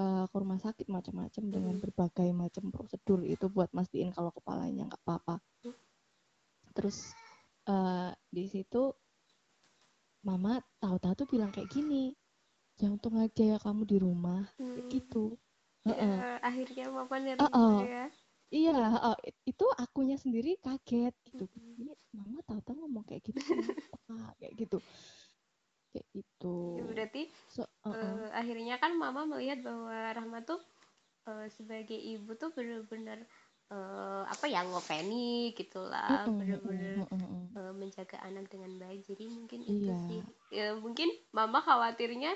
uh, 0.00 0.26
ke 0.26 0.36
rumah 0.36 0.58
sakit 0.58 0.86
macam-macam 0.90 1.30
mm 1.30 1.46
-hmm. 1.46 1.54
dengan 1.54 1.76
berbagai 1.78 2.28
macam 2.34 2.64
prosedur 2.74 3.22
itu 3.22 3.46
buat 3.46 3.70
mastiin 3.70 4.10
kalau 4.10 4.34
kepalanya 4.34 4.90
nggak 4.90 5.02
apa-apa 5.06 5.38
mm 5.38 5.70
-hmm. 5.70 5.74
terus 6.74 7.14
uh, 7.70 8.10
di 8.32 8.50
situ 8.50 8.90
mama 10.24 10.58
tahu-tahu 10.80 11.24
tuh 11.24 11.28
bilang 11.28 11.52
kayak 11.52 11.68
gini 11.70 12.16
jangan 12.80 12.98
untung 12.98 13.16
aja 13.20 13.44
ya 13.54 13.58
kamu 13.60 13.82
di 13.86 13.96
rumah 14.00 14.42
mm 14.58 14.64
-hmm. 14.66 14.88
gitu 14.90 15.36
ya, 15.86 15.94
uh 15.94 16.00
-uh. 16.00 16.18
akhirnya 16.42 16.84
mama 16.90 17.16
nerima 17.20 17.46
uh 17.46 17.52
-uh. 17.52 17.78
ya 17.84 18.06
Iya, 18.54 18.78
uh, 19.02 19.18
itu 19.42 19.66
akunya 19.74 20.14
sendiri 20.14 20.54
kaget 20.62 21.14
gitu. 21.26 21.50
Ini 21.58 21.90
mama 22.14 22.38
tahu-tahu 22.46 22.86
ngomong 22.86 23.02
kayak 23.02 23.26
gitu, 23.26 23.42
kayak 24.38 24.54
gitu 24.54 24.78
kayak 25.94 26.10
gitu 26.10 26.56
ya, 26.82 26.84
berarti 26.90 27.22
so, 27.46 27.62
uh 27.62 27.94
-uh. 27.94 27.94
Uh, 27.94 28.28
akhirnya 28.34 28.82
kan 28.82 28.98
mama 28.98 29.22
melihat 29.30 29.62
bahwa 29.62 29.94
Rahma 30.10 30.42
tuh 30.42 30.58
uh, 31.30 31.46
sebagai 31.46 31.94
ibu 31.94 32.34
tuh 32.34 32.50
benar-benar 32.50 33.22
uh, 33.70 34.26
apa 34.26 34.50
ya 34.50 34.66
ngopeni 34.66 35.54
gitulah 35.54 36.26
bener-bener 36.26 37.06
uh, 37.54 37.70
menjaga 37.78 38.18
anak 38.26 38.50
dengan 38.50 38.74
baik 38.82 39.06
jadi 39.06 39.24
mungkin 39.30 39.62
iya. 39.62 39.70
itu 39.70 39.92
sih 40.10 40.20
ya, 40.50 40.74
mungkin 40.74 41.14
mama 41.30 41.62
khawatirnya 41.62 42.34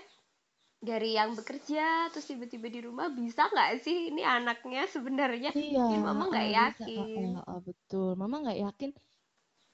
dari 0.79 1.19
yang 1.19 1.35
bekerja 1.35 2.07
terus 2.14 2.31
tiba-tiba 2.31 2.71
di 2.71 2.81
rumah 2.87 3.11
bisa 3.11 3.51
nggak 3.51 3.83
sih 3.83 4.14
ini 4.14 4.23
anaknya 4.23 4.87
sebenarnya? 4.87 5.51
Iya, 5.51 5.75
mungkin 5.75 6.01
mama 6.07 6.25
nggak 6.31 6.51
yakin 6.55 7.07
bisa, 7.35 7.41
uh, 7.43 7.51
uh, 7.51 7.61
betul. 7.67 8.11
Mama 8.14 8.37
nggak 8.47 8.59
yakin 8.62 8.91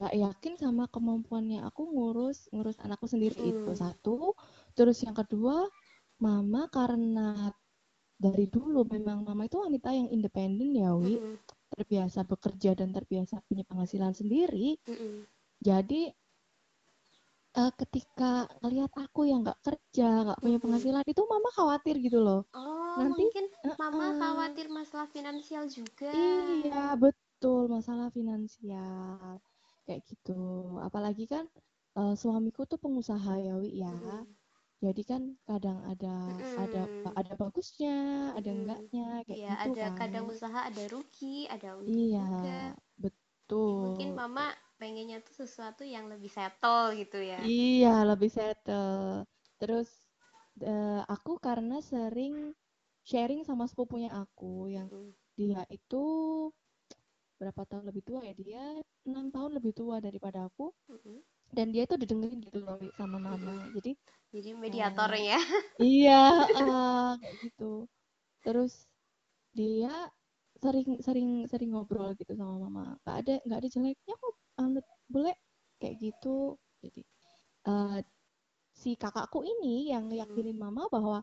nggak 0.01 0.15
yakin 0.17 0.53
sama 0.57 0.85
kemampuannya. 0.89 1.61
Aku 1.69 1.93
ngurus 1.93 2.49
ngurus 2.57 2.81
anakku 2.81 3.05
sendiri 3.05 3.37
hmm. 3.37 3.51
itu 3.53 3.73
satu 3.77 4.33
terus 4.73 5.05
yang 5.05 5.13
kedua 5.13 5.69
mama 6.25 6.73
karena 6.73 7.53
dari 8.17 8.49
dulu 8.49 8.89
memang 8.89 9.29
mama 9.29 9.45
itu 9.45 9.61
wanita 9.61 9.93
yang 9.93 10.09
independen 10.09 10.73
ya 10.73 10.97
wi. 10.97 11.21
Mm 11.21 11.37
-hmm. 11.37 11.37
terbiasa 11.75 12.23
bekerja 12.23 12.79
dan 12.79 12.95
terbiasa 12.95 13.45
punya 13.45 13.67
penghasilan 13.69 14.17
sendiri. 14.17 14.81
Mm 14.89 14.95
-hmm. 14.97 15.17
jadi 15.61 16.15
uh, 17.55 17.73
ketika 17.79 18.51
lihat 18.67 18.91
aku 18.95 19.27
yang 19.27 19.43
nggak 19.47 19.59
kerja 19.63 20.27
nggak 20.27 20.41
punya 20.43 20.59
penghasilan 20.59 21.05
itu 21.07 21.23
mama 21.27 21.51
khawatir 21.55 21.97
gitu 22.03 22.19
loh. 22.21 22.43
Oh 22.55 22.99
nanti 22.99 23.27
mungkin 23.27 23.47
uh, 23.67 23.77
mama 23.79 24.07
khawatir 24.19 24.67
masalah 24.71 25.09
finansial 25.11 25.65
juga. 25.71 26.11
Iya 26.11 26.95
betul 26.99 27.71
masalah 27.71 28.11
finansial. 28.11 29.39
Kayak 29.87 30.01
gitu. 30.09 30.39
Apalagi 30.83 31.27
kan 31.31 31.45
uh, 31.99 32.15
suamiku 32.19 32.67
tuh 32.67 32.79
pengusaha 32.79 33.39
ya 33.41 33.55
wi 33.59 33.83
ya. 33.83 33.91
Mm 33.91 34.45
jadi 34.85 35.03
kan 35.09 35.23
kadang 35.49 35.81
ada 35.89 36.13
hmm. 36.13 36.61
ada 36.61 36.83
ada 37.17 37.33
bagusnya 37.41 37.97
ada 38.37 38.51
hmm. 38.53 38.59
enggaknya 38.61 39.07
kayak 39.25 39.41
ya, 39.41 39.53
gitu 39.57 39.73
ada 39.73 39.85
kan. 39.89 39.97
kadang 39.97 40.25
usaha 40.29 40.61
ada 40.61 40.85
rugi 40.93 41.49
ada 41.49 41.69
untung 41.81 41.97
iya 41.97 42.29
juga. 42.29 42.61
betul. 43.01 43.81
Mungkin 43.97 44.11
mama 44.13 44.53
pengennya 44.85 45.25
tuh 45.25 45.49
sesuatu 45.49 45.81
yang 45.81 46.13
lebih 46.13 46.29
settle 46.29 46.93
gitu 46.93 47.17
ya. 47.25 47.41
Iya 47.41 48.05
lebih 48.05 48.29
settle. 48.29 49.25
Terus 49.57 49.89
uh, 50.61 51.01
aku 51.09 51.41
karena 51.41 51.81
sering 51.81 52.53
sharing 53.09 53.49
sama 53.49 53.65
sepupunya 53.65 54.13
aku 54.13 54.69
yang 54.69 54.93
dia 55.41 55.65
itu 55.73 56.05
berapa 57.41 57.65
tahun 57.65 57.89
lebih 57.89 58.05
tua 58.05 58.21
ya 58.23 58.37
dia 58.37 58.63
enam 59.09 59.33
tahun 59.33 59.57
lebih 59.57 59.73
tua 59.75 59.99
daripada 59.99 60.47
aku 60.47 60.71
hmm 60.93 61.25
dan 61.55 61.71
dia 61.71 61.87
tuh 61.87 61.95
didengerin 61.95 62.43
gitu 62.43 62.67
loh 62.67 62.83
sama 62.99 63.17
mama. 63.23 63.71
Jadi 63.79 63.95
jadi 64.35 64.59
mediatornya 64.59 65.39
uh, 65.39 65.79
iya 65.87 66.51
uh, 66.51 67.15
kayak 67.23 67.37
gitu. 67.47 67.87
Terus 68.43 68.91
dia 69.55 70.11
sering 70.59 70.99
sering 70.99 71.47
sering 71.47 71.71
ngobrol 71.71 72.11
gitu 72.19 72.35
sama 72.35 72.59
mama. 72.67 72.99
Nggak 73.07 73.17
ada 73.23 73.35
nggak 73.47 73.59
ada 73.63 73.69
jeleknya 73.71 74.15
kok 74.19 74.35
anut 74.59 74.87
boleh? 75.09 75.35
Kayak 75.79 75.95
gitu. 76.01 76.59
Jadi 76.81 77.03
uh, 77.69 77.99
si 78.75 78.99
kakakku 78.99 79.43
ini 79.47 79.91
yang 79.91 80.11
yakinin 80.11 80.59
mama 80.59 80.91
bahwa 80.91 81.23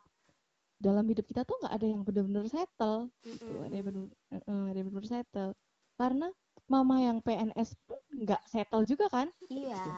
dalam 0.82 1.06
hidup 1.06 1.30
kita 1.30 1.46
tuh 1.46 1.62
nggak 1.62 1.76
ada 1.78 1.88
yang 1.88 2.02
benar-benar 2.02 2.46
settle. 2.50 3.12
Gitu 3.22 3.46
ada 3.62 3.76
yang 3.76 3.86
benar 3.86 4.06
uh, 4.50 4.66
ada 4.72 4.78
yang 4.78 4.90
benar 4.90 5.06
settle. 5.08 5.52
Karena 6.00 6.28
mama 6.66 6.96
yang 7.04 7.20
PNS 7.20 7.76
pun 7.84 8.00
nggak 8.10 8.42
settle 8.50 8.88
juga 8.88 9.12
kan? 9.12 9.28
Iya. 9.52 9.78
Gitu. 9.78 9.92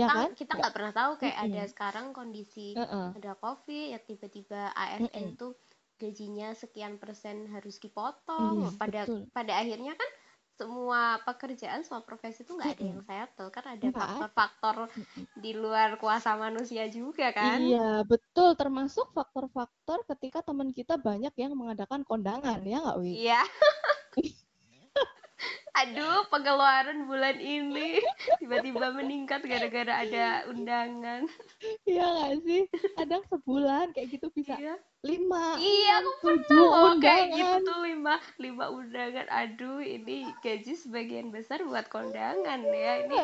Iya 0.00 0.06
kan? 0.10 0.30
kita 0.34 0.52
nggak. 0.58 0.72
pernah 0.74 0.92
tahu 0.94 1.12
kayak 1.22 1.36
mm 1.36 1.44
-hmm. 1.44 1.54
ada 1.54 1.62
sekarang 1.70 2.06
kondisi 2.10 2.74
uh 2.74 2.82
-uh. 2.82 3.08
ada 3.14 3.32
covid 3.38 3.94
ya 3.94 4.00
tiba-tiba 4.02 4.74
ASN 4.74 5.06
mm 5.06 5.12
-hmm. 5.12 5.38
tuh 5.38 5.52
gajinya 5.94 6.50
sekian 6.58 6.98
persen 6.98 7.46
harus 7.54 7.78
dipotong. 7.78 8.66
Iya, 8.66 8.70
pada 8.74 9.00
betul. 9.06 9.20
pada 9.30 9.52
akhirnya 9.62 9.92
kan 9.94 10.10
semua 10.54 11.18
pekerjaan 11.26 11.82
semua 11.82 12.06
profesi 12.06 12.46
itu 12.46 12.54
nggak 12.54 12.78
ada 12.78 12.84
yang 12.86 13.02
settle 13.02 13.50
kan 13.50 13.64
ada 13.74 13.88
faktor-faktor 13.90 14.76
di 15.34 15.50
luar 15.50 15.98
kuasa 15.98 16.38
manusia 16.38 16.86
juga 16.86 17.34
kan? 17.34 17.58
Iya 17.58 18.06
betul 18.06 18.54
termasuk 18.54 19.10
faktor-faktor 19.10 20.06
ketika 20.14 20.46
teman 20.46 20.70
kita 20.70 20.94
banyak 20.94 21.34
yang 21.34 21.58
mengadakan 21.58 22.06
kondangan 22.06 22.62
ya 22.62 22.78
nggak 22.78 22.98
Wi? 23.02 23.12
Iya 23.26 23.42
aduh 25.74 26.22
pengeluaran 26.30 27.10
bulan 27.10 27.36
ini. 27.42 27.98
Tiba-tiba 28.38 28.94
meningkat 28.94 29.42
gara-gara 29.42 30.06
ada 30.06 30.26
undangan. 30.50 31.26
Iya 31.84 32.06
gak 32.06 32.34
sih? 32.46 32.62
Kadang 32.94 33.22
sebulan 33.28 33.92
kayak 33.92 34.08
gitu 34.14 34.30
bisa 34.30 34.54
iya. 34.56 34.78
lima 35.04 35.60
iya 35.60 36.00
aku 36.00 36.12
pernah 36.24 36.64
loh 36.64 36.96
kayak 36.96 37.36
gitu 37.36 37.68
tuh 37.68 37.78
lima 37.84 38.16
lima 38.40 38.72
undangan. 38.72 39.26
Aduh 39.28 39.84
ini 39.84 40.24
gaji 40.40 40.72
sebagian 40.78 41.28
besar 41.28 41.60
buat 41.66 41.90
kondangan 41.92 42.64
ya. 42.64 43.04
Ini 43.04 43.16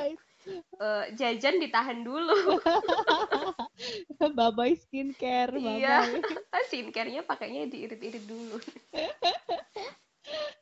uh, 0.77 1.05
jajan 1.17 1.63
ditahan 1.63 2.05
dulu. 2.05 2.61
Babai 4.37 4.77
skincare 4.77 5.57
babai 5.57 5.81
iya 5.81 6.05
skincarenya 6.69 7.25
pakainya 7.25 7.67
diirit-irit 7.67 8.25
dulu 8.29 8.61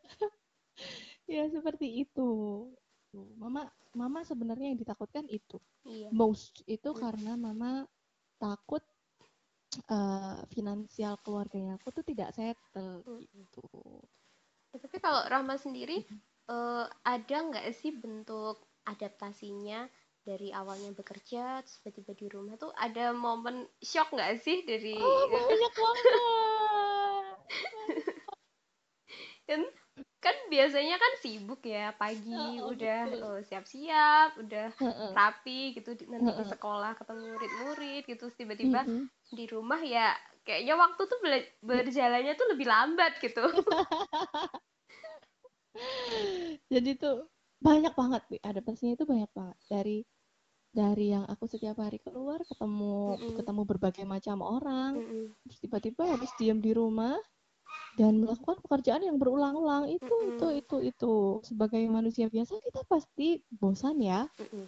ya 1.29 1.45
seperti 1.53 2.09
itu. 2.09 2.31
Mama 3.37 3.69
mama 3.93 4.25
sebenarnya 4.25 4.73
yang 4.73 4.81
ditakutkan 4.81 5.25
itu. 5.29 5.61
Iya. 5.89 6.13
most 6.13 6.61
itu 6.69 6.93
karena 6.93 7.37
mama 7.37 7.89
takut 8.37 8.85
uh, 9.89 10.41
finansial 10.53 11.17
keluarganya 11.25 11.77
aku 11.81 11.93
tuh 11.93 12.05
tidak 12.05 12.33
settle 12.37 13.05
gitu. 13.33 13.65
Ya, 14.73 14.77
tapi 14.85 14.97
kalau 15.01 15.25
Rahma 15.29 15.57
sendiri 15.57 16.05
uh, 16.53 16.85
ada 17.05 17.37
nggak 17.49 17.69
sih 17.73 17.97
bentuk 17.97 18.61
adaptasinya 18.85 19.89
dari 20.25 20.53
awalnya 20.53 20.93
bekerja 20.93 21.65
terus 21.65 21.81
tiba-tiba 21.81 22.13
di 22.13 22.27
rumah 22.29 22.55
tuh 22.61 22.69
ada 22.77 23.17
momen 23.17 23.65
shock 23.81 24.13
nggak 24.13 24.37
sih 24.45 24.61
dari 24.69 24.97
oh, 25.01 25.25
banyak 25.33 25.75
banget. 25.81 26.17
Kan 29.49 29.63
kan 30.19 30.35
biasanya 30.51 30.99
kan 30.99 31.13
sibuk 31.23 31.63
ya 31.63 31.95
pagi 31.95 32.59
oh, 32.59 32.75
udah 32.75 33.01
oh, 33.23 33.39
siap-siap 33.47 34.35
udah 34.43 34.67
uh, 34.83 35.15
rapi 35.15 35.79
gitu 35.79 35.95
nanti 36.11 36.35
di 36.35 36.47
sekolah 36.51 36.99
ketemu 36.99 37.39
murid-murid 37.39 38.03
gitu 38.03 38.27
tiba-tiba 38.35 38.83
uh, 38.83 39.07
di 39.31 39.45
rumah 39.47 39.79
ya 39.79 40.19
kayaknya 40.43 40.75
waktu 40.75 41.03
tuh 41.05 41.19
berjalannya 41.61 42.33
tuh 42.35 42.49
lebih 42.57 42.67
lambat 42.67 43.21
gitu. 43.21 43.45
Jadi 46.73 46.91
tuh 46.97 47.29
banyak 47.61 47.93
banget 47.93 48.23
ada 48.27 48.57
adaptasinya 48.57 48.97
itu 48.97 49.05
banyak 49.05 49.31
banget. 49.37 49.59
Dari 49.69 49.99
dari 50.73 51.13
yang 51.13 51.29
aku 51.29 51.45
setiap 51.49 51.77
hari 51.85 52.01
keluar 52.01 52.41
ketemu 52.45 53.17
mm 53.17 53.19
-mm. 53.19 53.37
ketemu 53.41 53.63
berbagai 53.65 54.05
macam 54.05 54.45
orang 54.45 55.01
mm 55.01 55.05
-mm. 55.05 55.25
terus 55.43 55.59
tiba-tiba 55.65 56.05
habis 56.07 56.29
diam 56.37 56.61
di 56.61 56.77
rumah 56.77 57.17
dan 57.99 58.23
melakukan 58.23 58.63
pekerjaan 58.63 59.03
yang 59.03 59.19
berulang-ulang 59.19 59.91
itu 59.91 60.07
mm 60.07 60.23
-hmm. 60.23 60.31
itu 60.31 60.47
itu 60.63 60.77
itu 60.95 61.15
sebagai 61.43 61.83
manusia 61.91 62.31
biasa 62.31 62.63
kita 62.63 62.87
pasti 62.87 63.43
bosan 63.51 63.99
ya 63.99 64.31
mm 64.39 64.47
-hmm. 64.47 64.65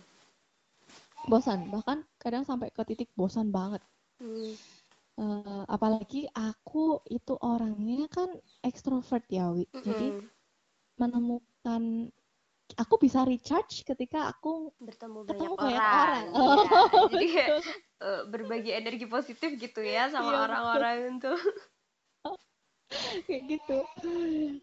bosan 1.30 1.70
bahkan 1.70 2.02
kadang 2.18 2.42
sampai 2.42 2.74
ke 2.74 2.82
titik 2.82 3.06
bosan 3.14 3.54
banget 3.54 3.78
mm. 4.18 4.52
uh, 5.22 5.62
apalagi 5.70 6.26
aku 6.34 6.98
itu 7.06 7.38
orangnya 7.38 8.10
kan 8.10 8.34
ekstrovert 8.66 9.22
ya 9.30 9.54
wi 9.54 9.62
mm 9.62 9.70
-hmm. 9.70 9.86
jadi 9.86 10.06
menemukan 10.98 12.10
aku 12.76 12.94
bisa 13.02 13.26
recharge 13.26 13.82
ketika 13.82 14.30
aku 14.30 14.70
bertemu 14.78 15.26
banyak 15.26 15.50
orang, 15.58 15.74
orang. 15.74 16.24
Oh, 16.34 16.62
ya, 16.62 16.78
jadi 17.14 17.28
uh, 18.02 18.22
berbagi 18.30 18.70
energi 18.70 19.06
positif 19.10 19.58
gitu 19.58 19.82
ya 19.82 20.06
sama 20.12 20.30
iya, 20.30 20.38
orang-orang 20.46 20.96
iya, 20.98 21.10
itu 21.18 21.32
kayak 23.26 23.42
gitu. 23.46 23.78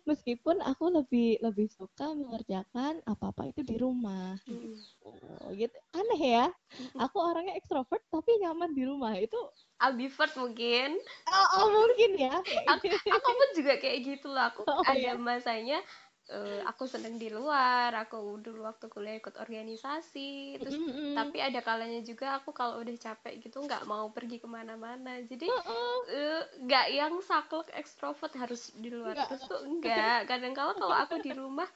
Meskipun 0.04 0.60
aku 0.64 0.92
lebih 0.92 1.40
lebih 1.40 1.68
suka 1.72 2.12
mengerjakan 2.12 3.00
apa 3.08 3.32
apa 3.32 3.50
itu 3.50 3.64
di 3.64 3.76
rumah. 3.80 4.36
Gitu. 4.44 5.12
gitu. 5.56 5.78
Aneh 5.96 6.22
ya. 6.22 6.46
Aku 7.00 7.18
orangnya 7.24 7.56
ekstrovert 7.56 8.04
tapi 8.12 8.38
nyaman 8.44 8.76
di 8.76 8.84
rumah. 8.84 9.16
Itu 9.16 9.38
ambivert 9.80 10.34
mungkin. 10.36 11.00
Oh, 11.32 11.48
oh 11.64 11.68
mungkin 11.72 12.12
ya. 12.20 12.36
Aku, 12.76 12.86
aku 12.92 13.30
pun 13.32 13.50
juga 13.56 13.80
kayak 13.80 13.98
gitu 14.04 14.28
loh. 14.32 14.52
Aku 14.52 14.62
oh, 14.70 14.84
ada 14.84 15.16
ya? 15.16 15.16
masanya 15.16 15.80
uh, 16.32 16.62
aku 16.68 16.88
seneng 16.88 17.16
di 17.16 17.32
luar 17.32 17.92
aku 17.96 18.40
dulu 18.40 18.68
waktu 18.68 18.92
kuliah 18.92 19.16
ikut 19.20 19.36
organisasi 19.40 20.60
terus 20.60 20.76
mm 20.76 20.90
-hmm. 20.92 21.14
tapi 21.16 21.38
ada 21.40 21.60
kalanya 21.64 22.02
juga 22.04 22.40
aku 22.40 22.52
kalau 22.52 22.84
udah 22.84 22.96
capek 22.96 23.40
gitu 23.44 23.64
nggak 23.64 23.88
mau 23.88 24.12
pergi 24.12 24.40
ke 24.44 24.48
mana-mana 24.48 25.24
jadi 25.24 25.48
nggak 25.48 26.86
uh 26.86 26.90
-uh. 26.90 26.92
uh, 26.92 26.96
yang 26.96 27.14
saklek 27.24 27.72
ekstrovert 27.76 28.34
harus 28.36 28.72
di 28.76 28.92
luar 28.92 29.16
Enggak. 29.16 29.28
terus 29.32 29.44
tuh 29.48 29.62
enggak 29.64 30.20
kadang 30.28 30.54
kala 30.56 30.74
kalau 30.76 30.96
aku 30.96 31.16
di 31.24 31.32
rumah 31.32 31.68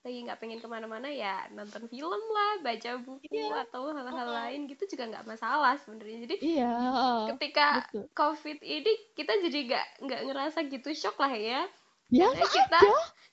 lagi 0.00 0.24
nggak 0.24 0.40
pengen 0.40 0.60
ke 0.64 0.68
mana-mana 0.68 1.12
ya 1.12 1.44
nonton 1.52 1.84
film 1.92 2.22
lah 2.32 2.52
baca 2.64 2.96
buku 3.04 3.28
yeah. 3.36 3.68
atau 3.68 3.92
hal-hal 3.92 4.28
uh 4.32 4.32
lain 4.32 4.64
gitu 4.64 4.96
juga 4.96 5.12
nggak 5.12 5.28
masalah 5.28 5.76
sebenarnya 5.84 6.24
jadi 6.24 6.36
yeah. 6.40 7.28
ketika 7.36 7.84
Betul. 7.84 8.08
covid 8.16 8.58
ini 8.64 8.92
kita 9.12 9.32
jadi 9.44 9.58
nggak 9.68 9.86
nggak 10.00 10.20
ngerasa 10.24 10.58
gitu 10.72 10.88
shock 10.96 11.20
lah 11.20 11.36
ya 11.36 11.68
ya 12.08 12.32
kita 12.32 12.80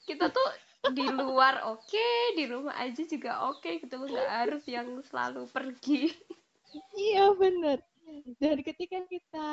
kita 0.04 0.26
tuh 0.28 0.48
di 0.94 1.06
luar 1.10 1.68
oke 1.68 1.84
okay, 1.84 2.38
di 2.38 2.46
rumah 2.48 2.76
aja 2.80 3.04
juga 3.04 3.50
oke 3.50 3.60
okay, 3.60 3.84
gitu 3.84 3.98
nggak 3.98 4.30
harus 4.30 4.64
yang 4.70 4.88
selalu 5.04 5.50
pergi. 5.52 6.14
Iya 6.96 7.32
bener. 7.36 7.80
Dan 8.40 8.64
ketika 8.64 9.04
kita 9.08 9.50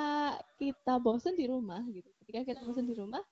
kita 0.59 0.95
bosan 1.03 1.35
di 1.35 1.47
rumah 1.51 1.83
gitu 1.91 2.07
ketika 2.23 2.55
kita 2.55 2.61
bosan 2.63 2.87
di 2.87 2.95
rumah 2.95 3.23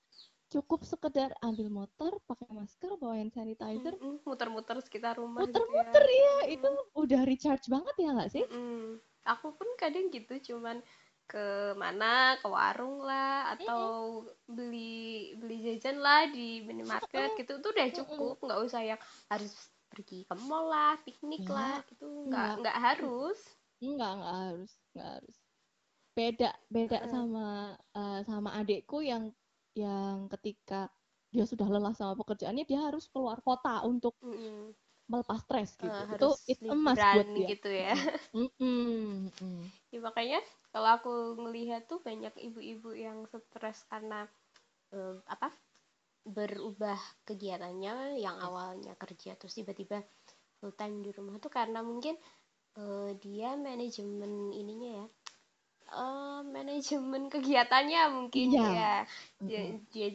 cukup 0.51 0.85
sekedar 0.85 1.33
ambil 1.41 1.71
motor 1.71 2.21
pakai 2.29 2.45
masker 2.53 2.93
bawa 3.01 3.17
hand 3.17 3.33
sanitizer 3.33 3.97
muter-muter 4.21 4.77
sekitar 4.85 5.17
rumah 5.17 5.41
muter-muter 5.41 6.03
gitu 6.05 6.13
ya. 6.13 6.33
ya 6.45 6.59
itu 6.59 6.69
udah 6.93 7.21
recharge 7.25 7.65
banget 7.71 7.95
ya 7.97 8.09
nggak 8.13 8.31
sih? 8.31 8.43
Mm 8.51 9.01
aku 9.23 9.55
pun 9.55 9.67
kadang 9.79 10.11
gitu 10.11 10.53
cuman 10.53 10.83
ke 11.27 11.73
mana 11.79 12.37
ke 12.37 12.47
warung 12.47 13.01
lah 13.01 13.55
atau 13.57 14.21
beli 14.45 15.33
beli 15.39 15.63
jajan 15.65 15.97
lah 16.03 16.29
di 16.29 16.61
minimarket 16.61 17.33
gitu. 17.39 17.57
Tuh 17.63 17.71
udah 17.73 17.87
cukup 17.89 18.35
nggak 18.43 18.59
usah 18.63 18.81
yang 18.83 18.99
harus 19.31 19.53
pergi 19.93 20.25
ke 20.25 20.35
mall 20.45 20.69
lah 20.69 20.97
piknik 21.05 21.45
ya, 21.47 21.53
lah 21.53 21.75
gitu. 21.89 22.29
Nggak 22.29 22.51
nggak 22.65 22.77
harus. 22.77 23.39
Nggak 23.81 24.11
nggak 24.19 24.35
harus 24.45 24.71
nggak 24.93 25.09
harus. 25.19 25.37
Beda 26.13 26.51
beda 26.69 26.99
uh. 27.01 27.09
sama 27.09 27.47
uh, 27.97 28.19
sama 28.25 28.49
adikku 28.61 29.01
yang 29.01 29.33
yang 29.73 30.29
ketika 30.37 30.93
dia 31.33 31.49
sudah 31.49 31.65
lelah 31.65 31.97
sama 31.97 32.13
pekerjaannya 32.13 32.61
dia 32.69 32.77
harus 32.77 33.09
keluar 33.09 33.41
kota 33.41 33.81
untuk 33.81 34.13
mm 34.21 34.37
-hmm. 34.37 34.61
melepas 35.09 35.41
stres 35.41 35.73
gitu. 35.81 35.89
Uh, 35.89 36.13
itu 36.13 36.29
itu 36.45 36.69
emas 36.69 36.97
buat 37.01 37.29
dia. 37.33 37.47
gitu 37.57 37.69
ya. 37.73 37.95
Mm 38.37 38.49
-hmm. 38.53 39.57
ya 39.89 39.99
makanya 40.05 40.41
kalau 40.73 40.89
aku 40.89 41.13
ngelihat 41.37 41.85
tuh 41.85 42.01
banyak 42.01 42.33
ibu-ibu 42.33 42.97
yang 42.97 43.29
stres 43.29 43.85
karena 43.85 44.25
uh, 44.89 45.21
apa 45.29 45.53
berubah 46.25 46.97
kegiatannya 47.29 48.17
yang 48.17 48.41
awalnya 48.41 48.97
kerja 48.97 49.37
terus 49.37 49.53
tiba-tiba 49.53 50.01
full 50.57 50.73
time 50.73 51.05
di 51.05 51.13
rumah 51.13 51.37
tuh 51.37 51.53
karena 51.53 51.85
mungkin 51.85 52.17
uh, 52.81 53.13
dia 53.21 53.53
manajemen 53.53 54.49
ininya 54.49 54.91
ya 55.03 55.05
uh, 55.93 56.41
manajemen 56.41 57.29
kegiatannya 57.33 58.01
mungkin 58.09 58.47
yeah. 58.49 58.71
ya 58.73 58.95
dia, 59.43 59.61
dia 59.93 60.07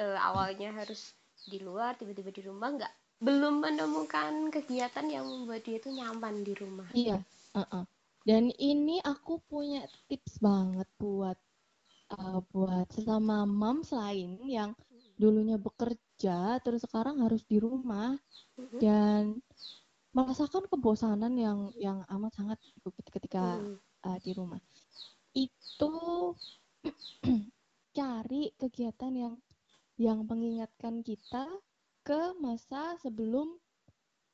uh, 0.00 0.18
awalnya 0.32 0.72
harus 0.72 1.12
di 1.44 1.60
luar 1.60 1.98
tiba-tiba 2.00 2.32
di 2.32 2.42
rumah 2.46 2.72
nggak 2.72 2.94
belum 3.20 3.60
menemukan 3.60 4.48
kegiatan 4.48 5.04
yang 5.12 5.28
membuat 5.28 5.60
dia 5.66 5.76
itu 5.76 5.92
nyaman 5.92 6.40
di 6.40 6.56
rumah 6.56 6.88
iya 6.96 7.20
uh 7.52 7.60
-uh. 7.60 7.84
Dan 8.24 8.52
ini 8.60 9.00
aku 9.02 9.40
punya 9.48 9.84
tips 10.08 10.40
banget 10.40 10.86
buat 11.00 11.38
uh, 12.16 12.40
buat 12.52 12.86
sesama 12.92 13.48
moms 13.48 13.92
lain 13.94 14.40
yang 14.44 14.76
dulunya 15.20 15.60
bekerja 15.60 16.60
terus 16.64 16.84
sekarang 16.84 17.20
harus 17.20 17.44
di 17.44 17.60
rumah 17.60 18.16
mm-hmm. 18.56 18.80
dan 18.80 19.40
merasakan 20.10 20.66
kebosanan 20.66 21.32
yang 21.36 21.70
yang 21.78 22.02
amat 22.08 22.32
sangat 22.34 22.58
ketika 23.12 23.60
mm. 23.60 23.76
uh, 24.04 24.18
di 24.20 24.32
rumah 24.34 24.60
itu 25.36 25.92
cari 27.98 28.54
kegiatan 28.58 29.12
yang 29.14 29.34
yang 30.00 30.24
mengingatkan 30.24 31.04
kita 31.04 31.44
ke 32.00 32.32
masa 32.40 32.96
sebelum 33.04 33.60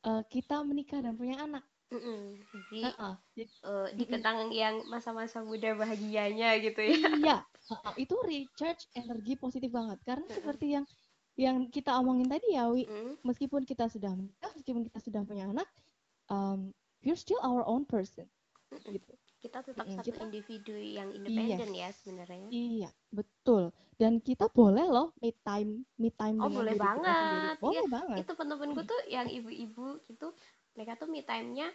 uh, 0.07 0.22
kita 0.31 0.62
menikah 0.62 1.03
dan 1.03 1.18
punya 1.18 1.42
anak. 1.42 1.66
Mm 1.87 2.01
-mm. 2.03 2.20
Jadi, 2.51 2.81
uh 2.83 2.94
-uh. 2.99 3.14
Uh, 3.62 3.88
diketang 3.94 4.51
yang 4.51 4.83
masa-masa 4.90 5.38
muda 5.46 5.70
bahagianya 5.79 6.59
gitu 6.59 6.83
ya. 6.83 6.99
Iya, 7.14 7.37
uh 7.46 7.75
-uh. 7.79 7.94
itu 7.94 8.16
recharge 8.27 8.90
energi 8.99 9.38
positif 9.38 9.70
banget 9.70 10.03
karena 10.03 10.27
mm 10.27 10.31
-mm. 10.31 10.38
seperti 10.42 10.66
yang 10.75 10.85
yang 11.37 11.57
kita 11.68 11.94
omongin 11.94 12.27
tadi 12.27 12.59
ya, 12.59 12.66
Wi. 12.66 12.88
Mm. 12.90 13.22
Meskipun 13.22 13.62
kita 13.62 13.87
sudah 13.87 14.11
menikah, 14.18 14.51
meskipun 14.57 14.83
kita 14.88 14.99
sudah 14.99 15.22
punya 15.22 15.46
anak, 15.46 15.68
um, 16.27 16.75
we're 17.07 17.18
still 17.18 17.38
our 17.44 17.62
own 17.62 17.87
person. 17.87 18.27
Mm 18.75 18.83
-mm. 18.83 18.92
Gitu 18.99 19.14
kita 19.46 19.62
tetap 19.62 19.87
satu 19.87 20.11
kita, 20.11 20.20
individu 20.27 20.75
yang 20.75 21.09
independen 21.14 21.70
yes. 21.70 21.79
ya 21.79 21.88
sebenarnya 22.03 22.49
iya 22.51 22.90
betul 23.14 23.70
dan 23.94 24.18
kita 24.18 24.51
boleh 24.51 24.83
loh 24.90 25.14
me 25.22 25.31
time 25.46 25.87
me 26.03 26.11
time 26.11 26.42
oh 26.42 26.51
boleh 26.51 26.75
banget 26.75 27.55
boleh 27.62 27.87
ya, 27.87 27.87
banget 27.87 28.16
itu 28.27 28.33
temen-temenku 28.35 28.83
tuh 28.83 29.01
yang 29.07 29.31
ibu-ibu 29.31 30.03
gitu 30.11 30.35
mereka 30.77 31.01
tuh 31.01 31.09
me 31.09 31.25
time-nya 31.25 31.73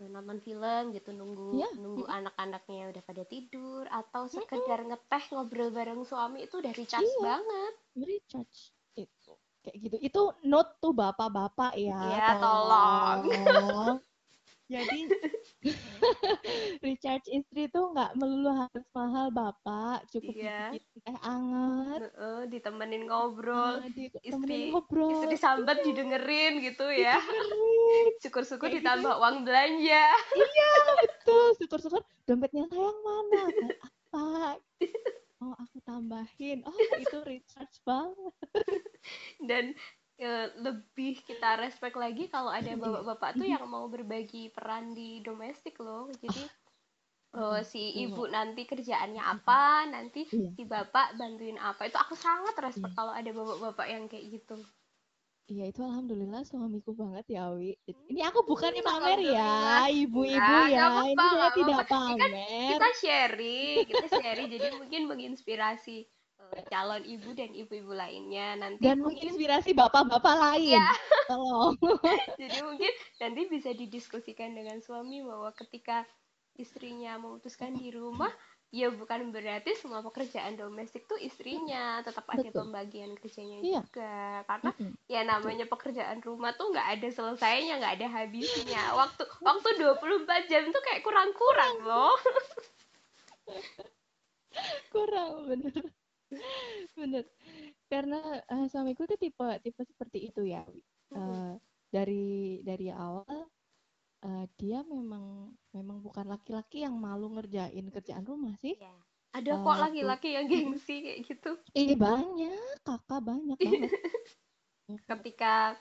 eh, 0.00 0.08
nonton 0.08 0.38
film 0.40 0.94
gitu 0.94 1.10
nunggu 1.10 1.58
yeah. 1.58 1.72
nunggu 1.74 2.06
mm-hmm. 2.06 2.18
anak-anaknya 2.22 2.94
udah 2.94 3.02
pada 3.02 3.22
tidur 3.26 3.84
atau 3.90 4.30
sekedar 4.30 4.86
mm-hmm. 4.86 4.94
ngeteh 4.94 5.24
ngobrol 5.34 5.70
bareng 5.74 6.02
suami 6.06 6.46
itu 6.46 6.62
udah 6.62 6.72
recharge 6.72 7.04
iya. 7.04 7.20
banget 7.22 7.74
recharge 7.98 8.60
itu 8.94 9.32
kayak 9.66 9.76
gitu 9.80 9.96
itu 9.98 10.22
note 10.46 10.78
tuh 10.78 10.92
bapak-bapak 10.94 11.72
ya 11.74 11.98
ya 12.14 12.28
tolong, 12.38 13.18
tolong. 13.26 13.96
Jadi 14.74 15.00
recharge 16.84 17.28
istri 17.30 17.70
tuh 17.70 17.94
nggak 17.94 18.18
melulu 18.18 18.50
harus 18.66 18.86
mahal 18.90 19.30
bapak, 19.30 20.02
cukup 20.10 20.34
iya. 20.34 20.74
teh 20.74 21.18
anget, 21.22 22.10
uh, 22.18 22.42
ditemenin 22.50 23.06
ngobrol, 23.06 23.78
uh, 23.78 24.20
istri 24.26 24.74
ngobrol, 24.74 25.14
istri 25.14 25.38
sambat 25.38 25.86
didengerin 25.86 26.58
gitu 26.58 26.90
ya. 26.90 27.22
Syukur-syukur 28.22 28.66
ditambah 28.74 29.14
gitu. 29.14 29.22
uang 29.22 29.36
belanja. 29.46 30.04
Iya 30.54 30.72
betul, 31.06 31.46
syukur-syukur 31.62 32.02
dompetnya 32.26 32.66
sayang 32.70 32.98
mana, 33.06 33.42
apa? 33.82 34.58
Oh 35.42 35.54
aku 35.60 35.78
tambahin, 35.86 36.66
oh 36.66 36.74
itu 36.98 37.18
recharge 37.22 37.78
banget. 37.86 38.34
Dan 39.38 39.64
lebih 40.62 41.18
kita 41.26 41.58
respect 41.58 41.98
lagi 41.98 42.30
kalau 42.30 42.50
ada 42.54 42.70
bapak-bapak 42.82 43.34
tuh 43.34 43.48
yang 43.50 43.66
mau 43.66 43.90
berbagi 43.90 44.54
peran 44.54 44.94
di 44.94 45.18
domestik 45.20 45.74
loh 45.82 46.06
jadi 46.22 46.42
oh, 47.34 47.58
si 47.66 47.98
ibu 48.06 48.30
nanti 48.30 48.62
kerjaannya 48.62 49.18
apa 49.18 49.90
nanti 49.90 50.22
iya. 50.30 50.54
si 50.54 50.62
bapak 50.62 51.18
bantuin 51.18 51.58
apa 51.58 51.90
itu 51.90 51.98
aku 51.98 52.14
sangat 52.14 52.54
respect 52.62 52.94
iya. 52.94 52.98
kalau 52.98 53.12
ada 53.12 53.30
bapak-bapak 53.34 53.86
yang 53.90 54.04
kayak 54.06 54.38
gitu 54.38 54.58
Iya 55.44 55.68
itu 55.68 55.84
alhamdulillah 55.84 56.40
suamiku 56.48 56.96
banget 56.96 57.36
ya 57.36 57.52
Wi. 57.52 57.76
Ini 57.84 58.32
aku 58.32 58.48
bukannya 58.48 58.80
pamer 58.80 59.20
ya, 59.28 59.84
ibu-ibu 59.92 60.56
ya. 60.72 60.88
Apa, 60.88 61.04
ini 61.04 61.20
saya 61.20 61.50
tidak 61.52 61.84
kan 61.84 62.16
pamer. 62.16 62.16
Kan 62.16 62.32
kita 62.72 62.88
sharing, 62.96 63.76
kita 63.84 64.06
sharing 64.08 64.48
jadi 64.48 64.72
mungkin 64.80 65.04
menginspirasi 65.04 66.08
calon 66.70 67.02
ibu 67.02 67.30
dan 67.34 67.50
ibu-ibu 67.50 67.92
lainnya. 67.92 68.54
Nanti 68.58 68.82
dan 68.84 69.02
menginspirasi 69.02 69.74
bapak-bapak 69.74 70.36
lain. 70.38 70.78
Ya. 70.78 70.90
tolong. 71.26 71.74
Jadi 72.40 72.58
mungkin 72.62 72.92
nanti 73.18 73.40
bisa 73.50 73.70
didiskusikan 73.72 74.54
dengan 74.54 74.78
suami 74.84 75.24
bahwa 75.24 75.50
ketika 75.56 76.04
istrinya 76.54 77.18
memutuskan 77.18 77.74
di 77.74 77.90
rumah 77.90 78.30
ya 78.74 78.90
bukan 78.90 79.30
berarti 79.30 79.78
semua 79.78 80.02
pekerjaan 80.02 80.58
domestik 80.58 81.06
tuh 81.06 81.18
istrinya. 81.18 82.02
Tetap 82.02 82.26
ada 82.26 82.46
Betul. 82.46 82.58
pembagian 82.66 83.14
kerjanya 83.18 83.58
iya. 83.62 83.80
juga. 83.82 84.42
Karena 84.46 84.70
mm 84.74 84.78
-hmm. 84.78 84.92
ya 85.10 85.20
namanya 85.22 85.66
pekerjaan 85.70 86.18
rumah 86.22 86.54
tuh 86.58 86.70
nggak 86.74 86.88
ada 86.98 87.08
selesainya 87.10 87.80
nggak 87.80 87.94
ada 88.02 88.08
habisnya. 88.10 88.82
Waktu 88.94 89.22
waktu 89.42 89.68
24 89.80 90.50
jam 90.50 90.62
tuh 90.70 90.82
kayak 90.82 91.02
kurang-kurang 91.02 91.74
loh. 91.86 92.14
Kurang 94.94 95.50
bener 95.50 95.82
bener. 96.98 97.24
Karena 97.88 98.20
uh, 98.50 98.66
suamiku 98.68 99.04
tuh 99.04 99.18
tipe 99.20 99.48
tipe 99.60 99.82
seperti 99.84 100.32
itu 100.32 100.44
ya 100.48 100.64
uh, 101.14 101.54
dari 101.92 102.60
dari 102.66 102.88
awal 102.90 103.46
uh, 104.24 104.44
dia 104.58 104.82
memang 104.82 105.52
memang 105.70 106.00
bukan 106.00 106.26
laki-laki 106.26 106.82
yang 106.82 106.96
malu 106.96 107.30
ngerjain 107.36 107.86
kerjaan 107.92 108.24
rumah 108.24 108.56
sih. 108.58 108.74
Ya. 108.80 108.94
ada 109.34 109.58
uh, 109.58 109.66
kok 109.66 109.78
laki-laki 109.90 110.28
yang 110.38 110.46
gengsi 110.46 111.02
kayak 111.02 111.18
gitu. 111.26 111.58
Ini 111.74 111.94
banyak. 111.98 112.86
Kakak 112.86 113.20
banyak 113.22 113.58
banget. 113.58 113.90
Ketika 115.10 115.74